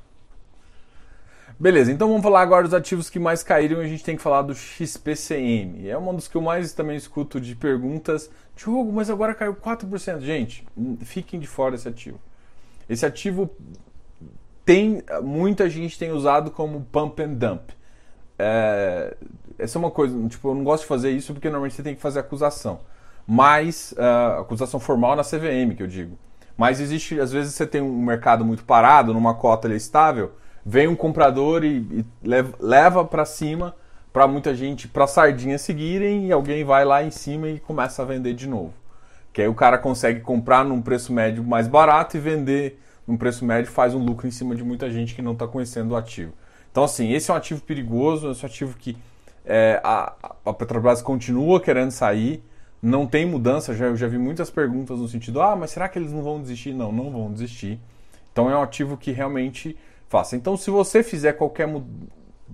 Beleza, 1.58 1.90
então 1.90 2.08
vamos 2.08 2.22
falar 2.22 2.42
agora 2.42 2.64
dos 2.64 2.74
ativos 2.74 3.08
que 3.08 3.18
mais 3.18 3.42
caíram 3.42 3.80
e 3.80 3.86
a 3.86 3.88
gente 3.88 4.04
tem 4.04 4.14
que 4.14 4.22
falar 4.22 4.42
do 4.42 4.54
XPCM. 4.54 5.88
É 5.88 5.96
um 5.96 6.14
dos 6.14 6.28
que 6.28 6.36
eu 6.36 6.42
mais 6.42 6.74
também 6.74 6.96
escuto 6.96 7.40
de 7.40 7.54
perguntas. 7.54 8.30
Diogo, 8.54 8.92
mas 8.92 9.08
agora 9.08 9.34
caiu 9.34 9.54
4%. 9.54 10.20
Gente, 10.20 10.66
fiquem 11.00 11.40
de 11.40 11.46
fora 11.46 11.72
desse 11.72 11.88
ativo. 11.88 12.20
Esse 12.88 13.06
ativo 13.06 13.50
tem 14.66 15.02
muita 15.22 15.70
gente 15.70 15.98
tem 15.98 16.10
usado 16.10 16.50
como 16.50 16.86
pump 16.92 17.22
and 17.22 17.34
dump. 17.34 17.70
É, 18.38 19.16
essa 19.58 19.78
é 19.78 19.80
uma 19.80 19.90
coisa, 19.90 20.28
tipo, 20.28 20.50
eu 20.50 20.54
não 20.54 20.64
gosto 20.64 20.82
de 20.82 20.88
fazer 20.88 21.10
isso 21.10 21.32
porque 21.32 21.48
normalmente 21.48 21.74
você 21.74 21.82
tem 21.82 21.94
que 21.94 22.02
fazer 22.02 22.20
acusação. 22.20 22.80
Mas, 23.26 23.92
uh, 23.98 24.40
acusação 24.40 24.78
formal 24.78 25.16
na 25.16 25.22
CVM, 25.22 25.74
que 25.76 25.82
eu 25.82 25.86
digo. 25.86 26.16
Mas 26.56 26.80
existe, 26.80 27.20
às 27.20 27.32
vezes 27.32 27.54
você 27.54 27.66
tem 27.66 27.80
um 27.80 28.02
mercado 28.02 28.44
muito 28.44 28.64
parado, 28.64 29.12
numa 29.12 29.34
cota 29.34 29.68
ali 29.68 29.76
estável, 29.76 30.32
vem 30.64 30.88
um 30.88 30.96
comprador 30.96 31.64
e, 31.64 31.76
e 31.90 32.04
leva 32.60 33.04
para 33.04 33.24
cima 33.24 33.74
para 34.16 34.26
muita 34.26 34.54
gente, 34.54 34.88
para 34.88 35.06
sardinha 35.06 35.58
seguirem 35.58 36.28
e 36.28 36.32
alguém 36.32 36.64
vai 36.64 36.86
lá 36.86 37.04
em 37.04 37.10
cima 37.10 37.48
e 37.48 37.60
começa 37.60 38.00
a 38.00 38.04
vender 38.06 38.32
de 38.32 38.48
novo. 38.48 38.72
Que 39.30 39.42
aí 39.42 39.48
o 39.48 39.54
cara 39.54 39.76
consegue 39.76 40.20
comprar 40.20 40.64
num 40.64 40.80
preço 40.80 41.12
médio 41.12 41.44
mais 41.44 41.68
barato 41.68 42.16
e 42.16 42.20
vender 42.20 42.80
num 43.06 43.18
preço 43.18 43.44
médio 43.44 43.70
faz 43.70 43.94
um 43.94 44.02
lucro 44.02 44.26
em 44.26 44.30
cima 44.30 44.54
de 44.54 44.64
muita 44.64 44.90
gente 44.90 45.14
que 45.14 45.20
não 45.20 45.32
está 45.32 45.46
conhecendo 45.46 45.92
o 45.92 45.96
ativo. 45.96 46.32
Então, 46.72 46.82
assim, 46.82 47.12
esse 47.12 47.30
é 47.30 47.34
um 47.34 47.36
ativo 47.36 47.60
perigoso, 47.60 48.30
esse 48.30 48.42
é 48.42 48.48
um 48.48 48.50
ativo 48.50 48.76
que 48.78 48.96
é, 49.44 49.80
a, 49.84 50.14
a, 50.46 50.52
Petrobras 50.54 51.02
continua 51.02 51.60
querendo 51.60 51.90
sair, 51.90 52.42
não 52.82 53.06
tem 53.06 53.26
mudança. 53.26 53.74
Já, 53.74 53.86
eu 53.86 53.96
já 53.96 54.06
vi 54.06 54.18
muitas 54.18 54.50
perguntas 54.50 54.98
no 54.98 55.08
sentido: 55.08 55.40
ah, 55.40 55.56
mas 55.56 55.70
será 55.70 55.88
que 55.88 55.98
eles 55.98 56.12
não 56.12 56.22
vão 56.22 56.40
desistir? 56.40 56.72
Não, 56.72 56.92
não 56.92 57.10
vão 57.10 57.32
desistir. 57.32 57.80
Então, 58.32 58.50
é 58.50 58.56
um 58.56 58.62
ativo 58.62 58.96
que 58.96 59.12
realmente 59.12 59.76
faça. 60.08 60.36
Então, 60.36 60.56
se 60.56 60.70
você 60.70 61.02
fizer 61.02 61.32
qualquer 61.32 61.68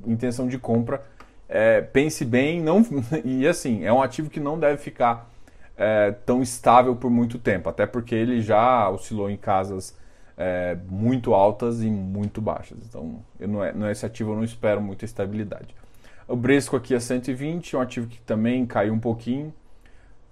intenção 0.07 0.47
de 0.47 0.59
compra, 0.59 1.03
é, 1.49 1.81
pense 1.81 2.25
bem, 2.25 2.63
não 2.63 2.85
e 3.25 3.47
assim, 3.47 3.85
é 3.85 3.93
um 3.93 4.01
ativo 4.01 4.31
que 4.31 4.41
não 4.41 4.59
deve 4.59 4.79
ficar 4.79 5.29
é, 5.77 6.13
tão 6.25 6.41
estável 6.43 6.95
por 6.97 7.11
muito 7.11 7.39
tempo, 7.39 7.69
até 7.69 7.85
porque 7.85 8.15
ele 8.15 8.41
já 8.41 8.89
oscilou 8.89 9.29
em 9.29 9.37
casas 9.37 9.97
é, 10.37 10.77
muito 10.89 11.35
altas 11.35 11.83
e 11.83 11.91
muito 11.91 12.41
baixas. 12.41 12.79
Então, 12.89 13.23
eu 13.39 13.49
não 13.49 13.65
é, 13.65 13.73
não 13.73 13.87
é 13.87 13.93
esse 13.93 14.07
ativo 14.07 14.33
eu 14.33 14.37
não 14.37 14.45
espero 14.45 14.81
muita 14.81 15.05
estabilidade. 15.05 15.75
O 16.27 16.37
Bresco 16.37 16.77
aqui 16.77 16.95
é 16.95 17.01
120, 17.01 17.77
um 17.77 17.81
ativo 17.81 18.07
que 18.07 18.21
também 18.21 18.65
caiu 18.65 18.95
um 18.95 19.01
pouquinho. 19.01 19.53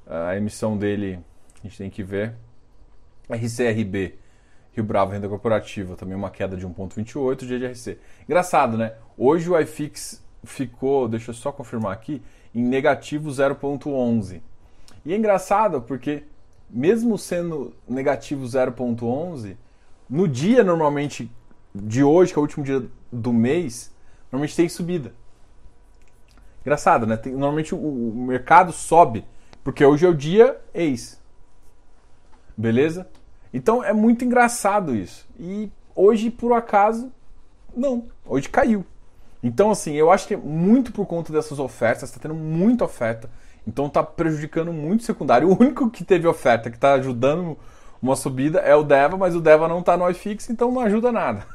A 0.06 0.36
emissão 0.36 0.76
dele, 0.76 1.18
a 1.60 1.66
gente 1.66 1.78
tem 1.78 1.90
que 1.90 2.02
ver. 2.02 2.34
RCRB, 3.28 4.18
Rio 4.72 4.84
Bravo 4.84 5.12
Renda 5.12 5.28
Corporativa, 5.28 5.96
também 5.96 6.16
uma 6.16 6.30
queda 6.30 6.56
de 6.56 6.66
1,28, 6.66 7.46
GRC. 7.46 7.98
Engraçado, 8.24 8.76
né? 8.76 8.94
Hoje 9.16 9.48
o 9.48 9.58
iFix 9.58 10.22
ficou, 10.44 11.08
deixa 11.08 11.30
eu 11.30 11.34
só 11.34 11.52
confirmar 11.52 11.92
aqui, 11.92 12.22
em 12.54 12.62
negativo 12.62 13.30
0,11. 13.30 14.40
E 15.04 15.12
é 15.12 15.16
engraçado 15.16 15.80
porque, 15.82 16.24
mesmo 16.68 17.16
sendo 17.16 17.74
negativo 17.88 18.44
0,11, 18.44 19.56
no 20.08 20.26
dia 20.26 20.64
normalmente 20.64 21.30
de 21.74 22.02
hoje, 22.02 22.32
que 22.32 22.38
é 22.38 22.40
o 22.40 22.42
último 22.42 22.64
dia 22.64 22.82
do 23.12 23.32
mês, 23.32 23.94
normalmente 24.30 24.56
tem 24.56 24.68
subida. 24.68 25.14
Engraçado, 26.62 27.06
né? 27.06 27.16
Tem, 27.16 27.32
normalmente 27.32 27.74
o, 27.74 27.78
o, 27.78 28.14
mercado 28.26 28.72
sobe, 28.72 29.24
porque 29.62 29.84
hoje 29.84 30.06
é 30.06 30.08
o 30.08 30.14
dia 30.14 30.58
ex. 30.74 31.20
Beleza? 32.56 33.08
Então 33.52 33.82
é 33.82 33.92
muito 33.92 34.24
engraçado 34.24 34.94
isso. 34.94 35.26
E 35.38 35.70
hoje, 35.94 36.30
por 36.30 36.52
acaso, 36.52 37.10
não. 37.76 38.06
Hoje 38.24 38.48
caiu. 38.48 38.84
Então, 39.42 39.70
assim, 39.70 39.94
eu 39.94 40.10
acho 40.10 40.28
que 40.28 40.34
é 40.34 40.36
muito 40.36 40.92
por 40.92 41.06
conta 41.06 41.32
dessas 41.32 41.58
ofertas, 41.58 42.04
está 42.04 42.20
tendo 42.20 42.34
muita 42.34 42.84
oferta. 42.84 43.30
Então 43.66 43.86
está 43.86 44.02
prejudicando 44.02 44.72
muito 44.72 45.00
o 45.00 45.04
secundário. 45.04 45.48
O 45.48 45.58
único 45.58 45.90
que 45.90 46.04
teve 46.04 46.26
oferta, 46.26 46.70
que 46.70 46.76
está 46.76 46.94
ajudando 46.94 47.56
uma 48.00 48.16
subida, 48.16 48.60
é 48.60 48.74
o 48.74 48.82
Deva, 48.82 49.16
mas 49.16 49.34
o 49.34 49.40
Deva 49.40 49.68
não 49.68 49.80
está 49.80 49.96
no 49.96 50.08
iFix, 50.10 50.48
então 50.50 50.72
não 50.72 50.80
ajuda 50.80 51.12
nada 51.12 51.46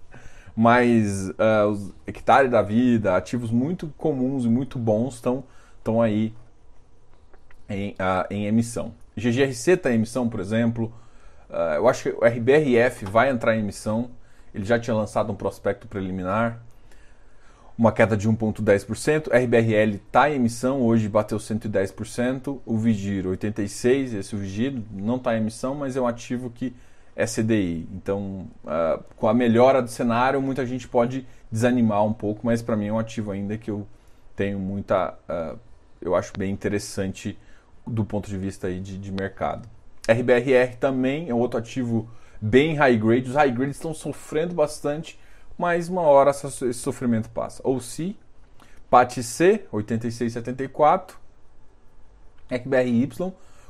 mas 0.54 1.30
uh, 1.30 1.68
os 1.70 1.92
hectares 2.06 2.50
da 2.50 2.62
vida, 2.62 3.16
ativos 3.16 3.50
muito 3.50 3.92
comuns 3.96 4.44
e 4.44 4.48
muito 4.48 4.78
bons 4.78 5.14
estão, 5.14 5.44
estão 5.78 6.00
aí 6.00 6.32
em, 7.68 7.90
uh, 7.92 8.26
em 8.30 8.46
emissão. 8.46 8.94
GGRC 9.16 9.72
está 9.72 9.90
em 9.90 9.94
emissão, 9.94 10.28
por 10.28 10.40
exemplo. 10.40 10.92
Uh, 11.48 11.76
eu 11.76 11.88
acho 11.88 12.02
que 12.02 12.08
o 12.10 12.24
RBRF 12.24 13.04
vai 13.04 13.30
entrar 13.30 13.56
em 13.56 13.60
emissão. 13.60 14.10
Ele 14.54 14.64
já 14.64 14.78
tinha 14.78 14.94
lançado 14.94 15.32
um 15.32 15.36
prospecto 15.36 15.86
preliminar. 15.86 16.60
Uma 17.76 17.90
queda 17.90 18.16
de 18.16 18.28
1,10%. 18.28 19.28
RBRL 19.28 19.96
está 19.96 20.30
em 20.30 20.36
emissão, 20.36 20.80
hoje 20.82 21.08
bateu 21.08 21.38
110%. 21.38 22.60
O 22.64 22.78
Vigir 22.78 23.24
86%. 23.24 24.14
Esse 24.18 24.36
Vigir 24.36 24.80
não 24.92 25.16
está 25.16 25.34
em 25.34 25.38
emissão, 25.40 25.74
mas 25.74 25.96
é 25.96 26.00
um 26.00 26.06
ativo 26.06 26.50
que 26.50 26.74
é 27.16 27.26
CDI. 27.26 27.88
Então, 27.92 28.46
uh, 28.64 29.02
com 29.16 29.28
a 29.28 29.34
melhora 29.34 29.82
do 29.82 29.88
cenário, 29.88 30.40
muita 30.40 30.64
gente 30.66 30.86
pode 30.88 31.26
desanimar 31.50 32.04
um 32.04 32.12
pouco, 32.12 32.40
mas 32.44 32.62
para 32.62 32.76
mim 32.76 32.88
é 32.88 32.92
um 32.92 32.98
ativo 32.98 33.30
ainda 33.30 33.56
que 33.56 33.70
eu 33.70 33.86
tenho 34.34 34.58
muita. 34.58 35.14
Uh, 35.28 35.58
eu 36.00 36.14
acho 36.14 36.32
bem 36.36 36.52
interessante 36.52 37.38
do 37.86 38.04
ponto 38.04 38.28
de 38.28 38.36
vista 38.36 38.66
aí 38.66 38.80
de, 38.80 38.98
de 38.98 39.12
mercado. 39.12 39.68
RBRR 40.08 40.76
também 40.78 41.28
é 41.28 41.34
outro 41.34 41.58
ativo 41.58 42.08
bem 42.40 42.74
high 42.74 42.96
grade. 42.96 43.30
Os 43.30 43.34
high 43.34 43.50
grades 43.50 43.76
estão 43.76 43.94
sofrendo 43.94 44.54
bastante, 44.54 45.18
mas 45.56 45.88
uma 45.88 46.02
hora 46.02 46.30
esse 46.30 46.74
sofrimento 46.74 47.30
passa. 47.30 47.62
Ou 47.64 47.80
se, 47.80 48.16
PAT-C, 48.90 49.64
86,74, 49.72 51.14
RBRY, 52.50 53.08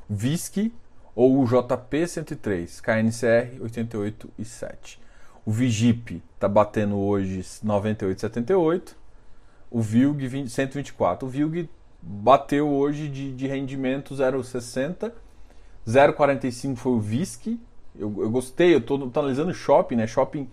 VISC, 0.09 0.73
ou 1.15 1.41
o 1.41 1.47
JP 1.47 2.07
103, 2.09 2.81
KNCR 2.81 3.63
88 3.63 4.31
e 4.37 4.45
7. 4.45 5.01
O 5.47 5.53
Vigip 5.53 6.23
está 6.35 6.49
batendo 6.49 6.97
hoje 6.97 7.41
98,78. 7.41 8.95
O 9.71 9.81
VILG 9.81 10.27
20, 10.27 10.49
124. 10.49 11.27
O 11.27 11.31
VILG 11.31 11.69
bateu 12.07 12.69
hoje 12.69 13.09
de, 13.09 13.33
de 13.33 13.47
rendimento 13.47 14.15
0,60. 14.15 15.13
0,45 15.87 16.77
foi 16.77 16.93
o 16.93 17.01
VISC. 17.01 17.59
Eu, 17.97 18.15
eu 18.19 18.31
gostei, 18.31 18.75
eu 18.75 18.79
estou 18.79 19.11
analisando 19.15 19.53
shopping, 19.55 19.97
né? 19.97 20.07
Shopping. 20.07 20.49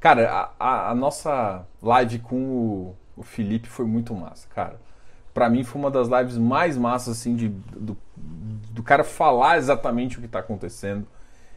Cara, 0.00 0.30
a, 0.30 0.50
a, 0.58 0.90
a 0.90 0.94
nossa 0.94 1.66
live 1.80 2.18
com 2.18 2.36
o, 2.36 2.96
o 3.16 3.22
Felipe 3.22 3.68
foi 3.68 3.86
muito 3.86 4.14
massa, 4.14 4.46
cara 4.54 4.78
para 5.34 5.48
mim 5.48 5.64
foi 5.64 5.80
uma 5.80 5.90
das 5.90 6.08
lives 6.08 6.36
mais 6.36 6.76
massas 6.76 7.18
assim 7.18 7.34
de, 7.34 7.48
do, 7.48 7.96
do 8.16 8.82
cara 8.82 9.02
falar 9.02 9.58
exatamente 9.58 10.18
o 10.18 10.20
que 10.20 10.26
está 10.26 10.40
acontecendo. 10.40 11.06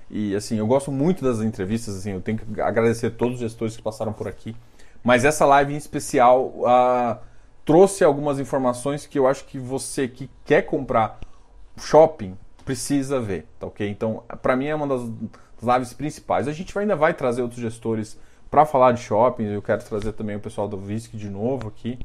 E 0.09 0.35
assim, 0.35 0.57
eu 0.57 0.67
gosto 0.67 0.91
muito 0.91 1.23
das 1.23 1.39
entrevistas, 1.39 1.97
assim, 1.97 2.11
eu 2.11 2.21
tenho 2.21 2.37
que 2.37 2.61
agradecer 2.61 3.11
todos 3.11 3.35
os 3.35 3.41
gestores 3.41 3.75
que 3.75 3.81
passaram 3.81 4.13
por 4.13 4.27
aqui. 4.27 4.55
Mas 5.03 5.25
essa 5.25 5.45
live 5.45 5.73
em 5.73 5.77
especial 5.77 6.47
uh, 6.47 7.19
trouxe 7.65 8.03
algumas 8.03 8.39
informações 8.39 9.07
que 9.07 9.17
eu 9.17 9.27
acho 9.27 9.43
que 9.45 9.57
você 9.57 10.07
que 10.07 10.29
quer 10.45 10.61
comprar 10.61 11.19
shopping 11.77 12.37
precisa 12.63 13.19
ver, 13.19 13.47
tá 13.59 13.67
ok? 13.67 13.89
Então, 13.89 14.23
para 14.41 14.55
mim 14.55 14.67
é 14.67 14.75
uma 14.75 14.87
das 14.87 15.01
lives 15.61 15.93
principais. 15.93 16.47
A 16.47 16.53
gente 16.53 16.77
ainda 16.77 16.95
vai 16.95 17.13
trazer 17.13 17.41
outros 17.41 17.59
gestores 17.59 18.17
para 18.49 18.65
falar 18.65 18.91
de 18.91 19.01
shopping. 19.01 19.45
Eu 19.45 19.61
quero 19.61 19.83
trazer 19.83 20.13
também 20.13 20.35
o 20.35 20.39
pessoal 20.39 20.67
do 20.67 20.77
VISC 20.77 21.17
de 21.17 21.29
novo 21.29 21.67
aqui. 21.67 21.99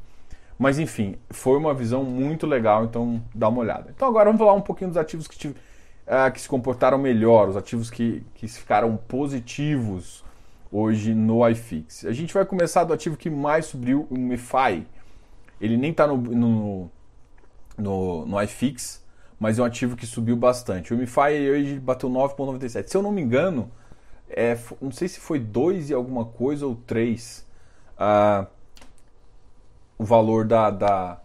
Mas 0.58 0.78
enfim, 0.78 1.16
foi 1.30 1.56
uma 1.56 1.72
visão 1.72 2.04
muito 2.04 2.46
legal, 2.46 2.84
então 2.84 3.22
dá 3.34 3.48
uma 3.48 3.60
olhada. 3.60 3.90
Então 3.94 4.06
agora 4.06 4.26
vamos 4.26 4.38
falar 4.38 4.52
um 4.52 4.60
pouquinho 4.60 4.90
dos 4.90 4.98
ativos 4.98 5.26
que, 5.26 5.48
uh, 5.48 5.54
que 6.34 6.40
se 6.40 6.46
comportaram 6.46 6.98
melhor, 6.98 7.48
os 7.48 7.56
ativos 7.56 7.88
que, 7.88 8.22
que 8.34 8.46
ficaram 8.46 8.94
positivos 8.96 10.22
hoje 10.70 11.14
no 11.14 11.48
iFix. 11.48 12.04
A 12.04 12.12
gente 12.12 12.34
vai 12.34 12.44
começar 12.44 12.84
do 12.84 12.92
ativo 12.92 13.16
que 13.16 13.30
mais 13.30 13.66
subiu, 13.66 14.06
o 14.10 14.18
MeFi. 14.18 14.86
Ele 15.60 15.76
nem 15.76 15.90
está 15.90 16.06
no, 16.06 16.16
no, 16.16 16.90
no, 17.76 18.26
no 18.26 18.42
iFix, 18.42 19.04
mas 19.38 19.58
é 19.58 19.62
um 19.62 19.64
ativo 19.64 19.96
que 19.96 20.06
subiu 20.06 20.36
bastante. 20.36 20.94
O 20.94 20.96
MeFi 20.96 21.50
hoje 21.50 21.78
bateu 21.78 22.08
9,97. 22.08 22.88
Se 22.88 22.96
eu 22.96 23.02
não 23.02 23.12
me 23.12 23.20
engano, 23.20 23.70
é, 24.28 24.56
não 24.80 24.90
sei 24.90 25.08
se 25.08 25.20
foi 25.20 25.38
2 25.38 25.90
e 25.90 25.94
alguma 25.94 26.24
coisa 26.24 26.66
ou 26.66 26.74
3. 26.74 27.46
Uh, 27.96 28.46
o 30.00 30.04
valor 30.04 30.46
da, 30.46 30.70
da, 30.70 31.20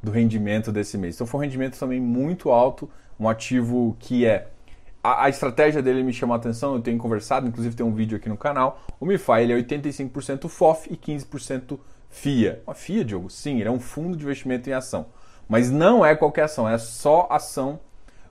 do 0.00 0.12
rendimento 0.12 0.70
desse 0.70 0.96
mês. 0.96 1.16
Então 1.16 1.26
foi 1.26 1.38
um 1.38 1.42
rendimento 1.42 1.76
também 1.76 2.00
muito 2.00 2.50
alto, 2.50 2.88
um 3.18 3.28
ativo 3.28 3.96
que 3.98 4.24
é. 4.24 4.48
A, 5.02 5.24
a 5.24 5.28
estratégia 5.28 5.82
dele 5.82 6.04
me 6.04 6.12
chamou 6.12 6.34
a 6.34 6.36
atenção, 6.36 6.74
eu 6.74 6.80
tenho 6.80 6.96
conversado, 6.96 7.48
inclusive 7.48 7.74
tem 7.74 7.84
um 7.84 7.92
vídeo 7.92 8.16
aqui 8.16 8.28
no 8.28 8.36
canal. 8.36 8.80
O 9.00 9.06
MiFi 9.06 9.40
ele 9.40 9.52
é 9.52 9.56
85% 9.56 10.48
FOF 10.48 10.88
e 10.92 10.96
15% 10.96 11.76
FIA. 12.16 12.62
Uma 12.66 12.74
FIA, 12.74 13.04
Diogo? 13.04 13.28
Sim, 13.28 13.60
ele 13.60 13.68
é 13.68 13.70
um 13.70 13.78
fundo 13.78 14.16
de 14.16 14.24
investimento 14.24 14.68
em 14.70 14.72
ação. 14.72 15.06
Mas 15.48 15.70
não 15.70 16.04
é 16.04 16.16
qualquer 16.16 16.44
ação, 16.44 16.68
é 16.68 16.76
só 16.78 17.28
ação 17.30 17.78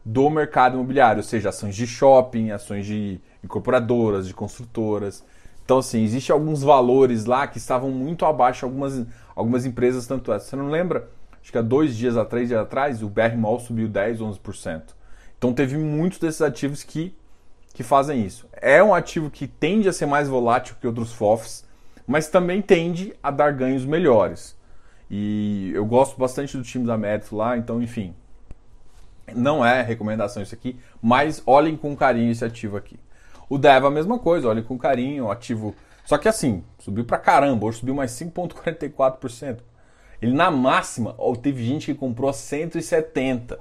do 0.03 0.29
mercado 0.29 0.75
imobiliário, 0.75 1.19
ou 1.19 1.23
seja, 1.23 1.49
ações 1.49 1.75
de 1.75 1.87
shopping, 1.87 2.51
ações 2.51 2.85
de 2.85 3.21
incorporadoras, 3.43 4.27
de 4.27 4.33
construtoras. 4.33 5.23
Então, 5.63 5.77
assim, 5.77 6.03
existem 6.03 6.33
alguns 6.33 6.61
valores 6.61 7.25
lá 7.25 7.47
que 7.47 7.57
estavam 7.57 7.89
muito 7.89 8.25
abaixo, 8.25 8.65
algumas, 8.65 9.05
algumas 9.35 9.65
empresas, 9.65 10.05
tanto 10.05 10.31
é. 10.33 10.39
Você 10.39 10.55
não 10.55 10.69
lembra? 10.69 11.09
Acho 11.41 11.51
que 11.51 11.57
há 11.57 11.61
dois 11.61 11.95
dias, 11.95 12.17
há 12.17 12.25
três 12.25 12.49
dias 12.49 12.59
atrás, 12.59 13.01
o 13.01 13.09
BR 13.09 13.35
Mall 13.37 13.59
subiu 13.59 13.87
10, 13.87 14.19
11%. 14.19 14.81
Então, 15.37 15.53
teve 15.53 15.77
muitos 15.77 16.19
desses 16.19 16.41
ativos 16.41 16.83
que 16.83 17.15
que 17.75 17.83
fazem 17.83 18.25
isso. 18.25 18.47
É 18.53 18.81
um 18.81 18.93
ativo 18.93 19.29
que 19.29 19.47
tende 19.47 19.89
a 19.89 19.93
ser 19.93 20.05
mais 20.05 20.29
volátil 20.29 20.77
que 20.79 20.87
outros 20.87 21.11
FOFs, 21.11 21.65
mas 22.07 22.27
também 22.27 22.61
tende 22.61 23.13
a 23.21 23.31
dar 23.31 23.51
ganhos 23.53 23.85
melhores. 23.85 24.55
E 25.09 25.71
eu 25.73 25.85
gosto 25.85 26.17
bastante 26.17 26.57
do 26.57 26.63
time 26.63 26.85
da 26.85 26.97
Mérito 26.97 27.35
lá, 27.35 27.57
então, 27.57 27.81
enfim, 27.81 28.13
não 29.33 29.65
é 29.65 29.81
recomendação 29.81 30.43
isso 30.43 30.53
aqui, 30.53 30.79
mas 31.01 31.41
olhem 31.45 31.75
com 31.75 31.95
carinho 31.95 32.31
esse 32.31 32.43
ativo 32.43 32.77
aqui. 32.77 32.99
O 33.49 33.57
Deva 33.57 33.87
a 33.87 33.91
mesma 33.91 34.17
coisa, 34.17 34.47
olhem 34.47 34.63
com 34.63 34.77
carinho, 34.77 35.29
ativo. 35.29 35.75
Só 36.03 36.17
que 36.17 36.27
assim, 36.27 36.63
subiu 36.79 37.05
pra 37.05 37.17
caramba, 37.17 37.65
hoje 37.65 37.79
subiu 37.79 37.95
mais 37.95 38.11
5,44%. 38.11 39.59
Ele 40.21 40.33
na 40.33 40.49
máxima, 40.49 41.13
ó, 41.17 41.35
teve 41.35 41.63
gente 41.63 41.87
que 41.87 41.95
comprou 41.95 42.29
a 42.29 42.33
170. 42.33 43.59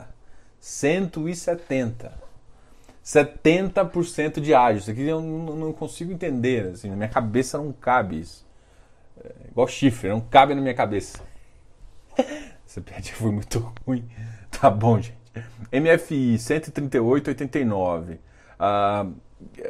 170. 0.58 2.23
70% 3.04 4.40
de 4.40 4.54
ágio. 4.54 4.78
Isso 4.80 4.90
aqui 4.90 5.02
eu 5.02 5.20
não 5.20 5.72
consigo 5.72 6.10
entender. 6.10 6.72
Assim, 6.72 6.88
na 6.88 6.96
minha 6.96 7.08
cabeça 7.08 7.58
não 7.58 7.72
cabe 7.72 8.20
isso. 8.20 8.46
É 9.22 9.48
igual 9.50 9.68
chifre, 9.68 10.08
não 10.08 10.20
cabe 10.20 10.54
na 10.54 10.60
minha 10.60 10.74
cabeça. 10.74 11.20
Essa 12.66 12.80
piadinha 12.80 13.14
foi 13.14 13.30
muito 13.30 13.72
ruim. 13.86 14.04
Tá 14.60 14.70
bom, 14.70 15.00
gente. 15.00 15.18
MFI 15.72 16.36
138,89. 16.36 18.18
Ah, 18.56 19.04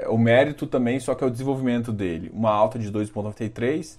o 0.09 0.19
mérito 0.19 0.67
também, 0.67 1.00
só 1.00 1.14
que 1.14 1.25
é 1.25 1.26
o 1.26 1.31
desenvolvimento 1.31 1.91
dele. 1.91 2.31
Uma 2.35 2.50
alta 2.50 2.79
de 2.79 2.93
2,93. 2.93 3.99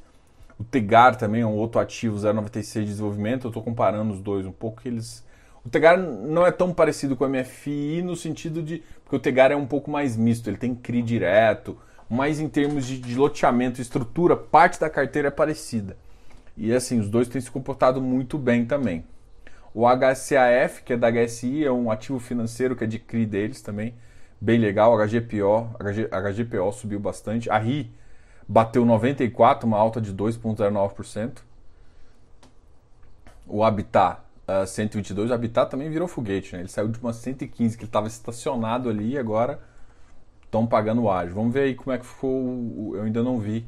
O 0.60 0.64
Tegar 0.64 1.16
também 1.16 1.42
é 1.42 1.46
um 1.46 1.56
outro 1.56 1.82
ativo 1.82 2.18
0,96 2.18 2.82
de 2.82 2.86
desenvolvimento. 2.86 3.46
Eu 3.46 3.50
estou 3.50 3.64
comparando 3.64 4.14
os 4.14 4.22
dois 4.22 4.46
um 4.46 4.52
pouco. 4.52 4.82
Eles... 4.86 5.25
O 5.66 5.70
Tegar 5.70 5.98
não 5.98 6.46
é 6.46 6.52
tão 6.52 6.72
parecido 6.72 7.16
com 7.16 7.26
o 7.26 7.30
MFI 7.30 8.04
no 8.04 8.16
sentido 8.16 8.62
de. 8.62 8.84
Porque 9.04 9.16
o 9.16 9.20
Tegar 9.20 9.52
é 9.52 9.56
um 9.56 9.66
pouco 9.66 9.90
mais 9.90 10.16
misto, 10.16 10.48
ele 10.48 10.58
tem 10.58 10.76
CRI 10.76 11.02
direto, 11.02 11.76
mas 12.08 12.40
em 12.40 12.48
termos 12.48 12.86
de, 12.86 13.00
de 13.00 13.16
loteamento 13.16 13.80
e 13.80 13.82
estrutura, 13.82 14.36
parte 14.36 14.80
da 14.80 14.90
carteira 14.90 15.30
é 15.30 15.32
parecida. 15.32 15.98
E 16.56 16.72
assim, 16.72 17.00
os 17.00 17.10
dois 17.10 17.28
têm 17.28 17.42
se 17.42 17.50
comportado 17.50 18.00
muito 18.00 18.38
bem 18.38 18.64
também. 18.66 19.04
O 19.74 19.86
HCAF, 19.88 20.84
que 20.84 20.94
é 20.94 20.98
da 20.98 21.12
HSI, 21.12 21.66
é 21.66 21.72
um 21.72 21.92
ativo 21.92 22.20
financeiro 22.20 22.76
que 22.76 22.84
é 22.84 22.88
de 22.88 23.00
CRI 23.00 23.26
deles 23.26 23.62
também, 23.62 23.94
bem 24.40 24.60
legal. 24.60 24.96
HGPO, 24.96 25.76
HG, 25.80 26.08
HGPO 26.12 26.72
subiu 26.72 27.00
bastante. 27.00 27.50
A 27.50 27.58
RI 27.58 27.92
bateu 28.48 28.86
94, 28.86 29.68
uma 29.68 29.78
alta 29.78 30.00
de 30.00 30.14
2,09%. 30.14 31.40
O 33.48 33.64
Habitat, 33.64 34.25
uh, 34.48 34.66
122, 34.66 35.32
o 35.32 35.34
Habitat 35.34 35.70
também 35.70 35.90
virou 35.90 36.08
foguete, 36.08 36.54
né? 36.54 36.62
Ele 36.62 36.70
saiu 36.70 36.88
de 36.88 37.00
uma 37.00 37.14
115 37.14 37.78
que 37.78 37.86
estava 37.86 38.08
estacionado 38.08 38.90
ali 38.90 39.12
e 39.12 39.18
agora 39.18 39.60
estão 40.44 40.66
pagando 40.66 41.04
o 41.04 41.12
ágio. 41.12 41.36
Vamos 41.36 41.54
ver 41.54 41.62
aí 41.62 41.76
como 41.76 41.92
é 41.92 41.98
que 41.98 42.06
ficou. 42.06 42.96
Eu 42.96 43.04
ainda 43.04 43.24
não 43.24 43.40
vi. 43.40 43.66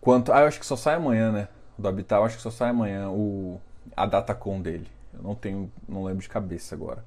Quanto. 0.00 0.32
Ah, 0.32 0.40
eu 0.40 0.46
acho 0.46 0.60
que 0.60 0.66
só 0.66 0.76
sai 0.76 0.96
amanhã, 0.96 1.32
né? 1.32 1.48
Do 1.78 1.88
Habitat, 1.88 2.20
eu 2.20 2.24
acho 2.26 2.36
que 2.36 2.42
só 2.42 2.50
sai 2.50 2.70
amanhã. 2.70 3.08
O 3.10 3.60
a 3.96 4.06
datacom 4.06 4.60
dele. 4.60 4.88
Eu 5.12 5.22
não 5.22 5.34
tenho, 5.34 5.70
não 5.88 6.04
lembro 6.04 6.22
de 6.22 6.28
cabeça 6.28 6.74
agora. 6.74 7.04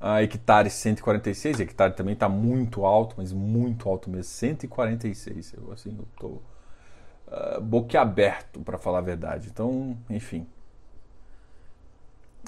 A 0.00 0.22
hectare 0.22 0.70
146, 0.70 1.60
hectare 1.60 1.92
também 1.92 2.14
está 2.14 2.28
muito 2.28 2.84
alto, 2.84 3.16
mas 3.18 3.32
muito 3.32 3.88
alto 3.88 4.08
mesmo, 4.08 4.24
146. 4.24 5.54
Eu 5.54 5.72
assim, 5.72 5.96
eu 5.98 6.06
tô 6.18 6.26
uh, 6.26 7.60
boquiaberto 7.60 8.60
para 8.60 8.78
falar 8.78 8.98
a 8.98 9.02
verdade. 9.02 9.48
Então, 9.48 9.96
enfim. 10.08 10.46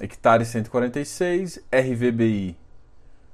Hectare 0.01 0.45
146, 0.45 1.65
RVBI 1.73 2.57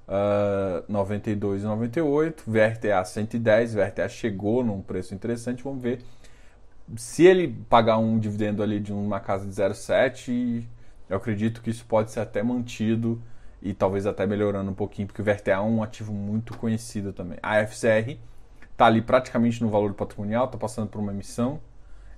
uh, 0.08 0.92
92,98, 0.92 2.42
VRTA 2.46 3.04
110, 3.04 3.74
VRTA 3.74 4.08
chegou 4.08 4.64
num 4.64 4.82
preço 4.82 5.14
interessante, 5.14 5.62
vamos 5.62 5.82
ver 5.82 6.02
se 6.94 7.24
ele 7.24 7.48
pagar 7.68 7.98
um 7.98 8.18
dividendo 8.18 8.62
ali 8.62 8.78
de 8.78 8.92
uma 8.92 9.18
casa 9.18 9.44
de 9.46 9.52
0,7, 9.52 10.64
eu 11.08 11.16
acredito 11.16 11.60
que 11.60 11.70
isso 11.70 11.84
pode 11.84 12.10
ser 12.12 12.20
até 12.20 12.42
mantido 12.42 13.20
e 13.60 13.74
talvez 13.74 14.06
até 14.06 14.26
melhorando 14.26 14.70
um 14.70 14.74
pouquinho, 14.74 15.08
porque 15.08 15.20
o 15.20 15.24
VRTA 15.24 15.52
é 15.52 15.60
um 15.60 15.82
ativo 15.82 16.12
muito 16.12 16.56
conhecido 16.56 17.12
também. 17.12 17.38
A 17.42 17.56
FCR 17.66 18.18
está 18.70 18.86
ali 18.86 19.02
praticamente 19.02 19.62
no 19.62 19.68
valor 19.68 19.94
patrimonial, 19.94 20.44
está 20.44 20.58
passando 20.58 20.88
por 20.88 21.00
uma 21.00 21.12
emissão. 21.12 21.60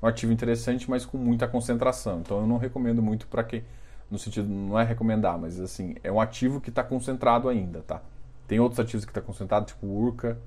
É 0.02 0.04
um 0.04 0.08
ativo 0.08 0.32
interessante, 0.32 0.88
mas 0.90 1.06
com 1.06 1.16
muita 1.16 1.48
concentração. 1.48 2.20
Então 2.20 2.40
eu 2.40 2.46
não 2.46 2.58
recomendo 2.58 3.02
muito 3.02 3.26
para 3.26 3.42
quem. 3.44 3.64
No 4.10 4.18
sentido, 4.18 4.48
não 4.48 4.78
é 4.78 4.84
recomendar, 4.84 5.38
mas 5.38 5.60
assim, 5.60 5.94
é 6.02 6.10
um 6.10 6.20
ativo 6.20 6.60
que 6.60 6.70
está 6.70 6.82
concentrado 6.82 7.48
ainda, 7.48 7.82
tá? 7.82 8.00
Tem 8.46 8.58
outros 8.58 8.80
ativos 8.80 9.04
que 9.04 9.10
estão 9.10 9.22
tá 9.22 9.26
concentrado, 9.26 9.66
tipo 9.66 9.86
Urca, 9.86 10.38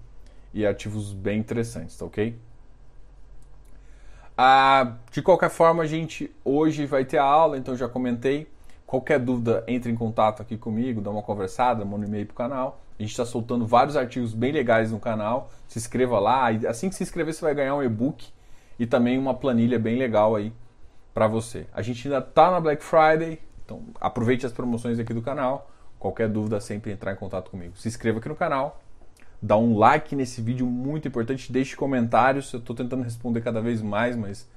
e 0.53 0.65
ativos 0.65 1.13
bem 1.13 1.39
interessantes, 1.39 1.95
tá 1.95 2.05
ok? 2.05 2.37
Ah, 4.37 4.95
de 5.11 5.21
qualquer 5.21 5.49
forma, 5.49 5.83
a 5.83 5.85
gente 5.85 6.31
hoje 6.43 6.85
vai 6.85 7.05
ter 7.05 7.19
a 7.19 7.23
aula, 7.23 7.57
então 7.57 7.75
já 7.75 7.87
comentei. 7.87 8.47
Qualquer 8.87 9.19
dúvida, 9.19 9.63
entre 9.67 9.91
em 9.91 9.95
contato 9.95 10.41
aqui 10.41 10.57
comigo, 10.57 10.99
dá 10.99 11.11
uma 11.11 11.21
conversada, 11.21 11.85
manda 11.85 12.05
um 12.05 12.07
e-mail 12.07 12.25
pro 12.25 12.35
canal. 12.35 12.81
A 12.97 13.01
gente 13.01 13.11
está 13.11 13.25
soltando 13.25 13.65
vários 13.65 13.95
artigos 13.95 14.33
bem 14.33 14.51
legais 14.51 14.91
no 14.91 14.99
canal. 14.99 15.49
Se 15.67 15.79
inscreva 15.79 16.19
lá. 16.19 16.51
E 16.51 16.67
assim 16.67 16.89
que 16.89 16.95
se 16.95 17.03
inscrever, 17.03 17.33
você 17.33 17.41
vai 17.41 17.53
ganhar 17.53 17.75
um 17.75 17.83
e-book 17.83 18.27
e 18.77 18.85
também 18.85 19.17
uma 19.17 19.33
planilha 19.33 19.79
bem 19.79 19.97
legal 19.97 20.35
aí 20.35 20.51
para 21.13 21.27
você. 21.27 21.67
A 21.73 21.81
gente 21.81 22.07
ainda 22.07 22.21
tá 22.21 22.51
na 22.51 22.59
Black 22.59 22.83
Friday, 22.83 23.39
então 23.71 23.83
aproveite 23.99 24.45
as 24.45 24.51
promoções 24.51 24.99
aqui 24.99 25.13
do 25.13 25.21
canal. 25.21 25.69
Qualquer 25.97 26.27
dúvida, 26.27 26.59
sempre 26.59 26.91
entrar 26.91 27.13
em 27.13 27.15
contato 27.15 27.51
comigo. 27.51 27.77
Se 27.77 27.87
inscreva 27.87 28.19
aqui 28.19 28.29
no 28.29 28.35
canal 28.35 28.81
dá 29.41 29.57
um 29.57 29.77
like 29.77 30.15
nesse 30.15 30.41
vídeo 30.41 30.67
muito 30.67 31.07
importante, 31.07 31.51
deixe 31.51 31.75
comentários. 31.75 32.53
Eu 32.53 32.59
estou 32.59 32.75
tentando 32.75 33.01
responder 33.01 33.41
cada 33.41 33.59
vez 33.59 33.81
mais, 33.81 34.15
mas 34.15 34.47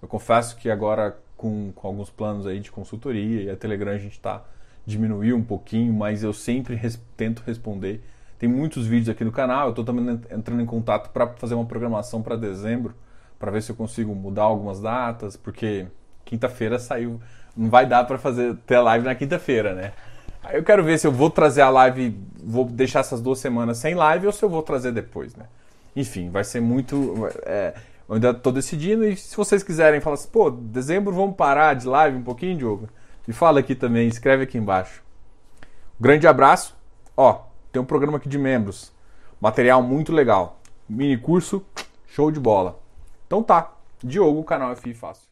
eu 0.00 0.08
confesso 0.08 0.56
que 0.56 0.68
agora 0.68 1.16
com, 1.36 1.70
com 1.72 1.86
alguns 1.86 2.10
planos 2.10 2.46
aí 2.46 2.58
de 2.58 2.70
consultoria 2.70 3.42
e 3.42 3.50
a 3.50 3.56
Telegram 3.56 3.92
a 3.92 3.98
gente 3.98 4.12
está 4.12 4.42
diminuiu 4.84 5.36
um 5.36 5.44
pouquinho, 5.44 5.92
mas 5.92 6.24
eu 6.24 6.32
sempre 6.32 6.74
res, 6.74 7.00
tento 7.16 7.42
responder. 7.46 8.02
Tem 8.36 8.48
muitos 8.48 8.84
vídeos 8.84 9.10
aqui 9.10 9.24
no 9.24 9.30
canal. 9.30 9.66
Eu 9.66 9.70
estou 9.70 9.84
também 9.84 10.20
entrando 10.28 10.60
em 10.60 10.66
contato 10.66 11.10
para 11.10 11.28
fazer 11.34 11.54
uma 11.54 11.64
programação 11.64 12.20
para 12.20 12.34
dezembro, 12.34 12.96
para 13.38 13.52
ver 13.52 13.62
se 13.62 13.70
eu 13.70 13.76
consigo 13.76 14.12
mudar 14.12 14.42
algumas 14.42 14.80
datas, 14.80 15.36
porque 15.36 15.86
quinta-feira 16.24 16.80
saiu, 16.80 17.20
não 17.56 17.68
vai 17.68 17.86
dar 17.86 18.04
para 18.04 18.18
fazer 18.18 18.56
ter 18.66 18.78
live 18.78 19.04
na 19.04 19.14
quinta-feira, 19.14 19.74
né? 19.74 19.92
Aí 20.42 20.56
eu 20.56 20.64
quero 20.64 20.82
ver 20.82 20.98
se 20.98 21.06
eu 21.06 21.12
vou 21.12 21.30
trazer 21.30 21.62
a 21.62 21.70
live, 21.70 22.18
vou 22.42 22.64
deixar 22.64 23.00
essas 23.00 23.20
duas 23.20 23.38
semanas 23.38 23.78
sem 23.78 23.94
live 23.94 24.26
ou 24.26 24.32
se 24.32 24.42
eu 24.42 24.48
vou 24.48 24.62
trazer 24.62 24.92
depois, 24.92 25.36
né? 25.36 25.46
Enfim, 25.94 26.30
vai 26.30 26.42
ser 26.42 26.60
muito. 26.60 27.28
É, 27.44 27.74
eu 28.08 28.14
ainda 28.16 28.30
estou 28.30 28.52
decidindo 28.52 29.04
e 29.04 29.16
se 29.16 29.36
vocês 29.36 29.62
quiserem 29.62 30.00
falar 30.00 30.14
assim, 30.14 30.28
pô, 30.28 30.50
dezembro 30.50 31.14
vamos 31.14 31.36
parar 31.36 31.74
de 31.74 31.86
live 31.86 32.16
um 32.16 32.22
pouquinho, 32.22 32.56
Diogo? 32.56 32.88
Me 33.26 33.32
fala 33.32 33.60
aqui 33.60 33.74
também, 33.74 34.08
escreve 34.08 34.42
aqui 34.42 34.58
embaixo. 34.58 35.02
Grande 36.00 36.26
abraço. 36.26 36.76
Ó, 37.16 37.44
tem 37.70 37.80
um 37.80 37.84
programa 37.84 38.16
aqui 38.16 38.28
de 38.28 38.38
membros. 38.38 38.92
Material 39.40 39.82
muito 39.82 40.12
legal. 40.12 40.60
Mini 40.88 41.16
curso, 41.16 41.64
show 42.08 42.30
de 42.30 42.40
bola. 42.40 42.80
Então 43.26 43.42
tá. 43.42 43.72
Diogo, 44.02 44.42
canal 44.42 44.74
FI 44.74 44.94
Fácil. 44.94 45.31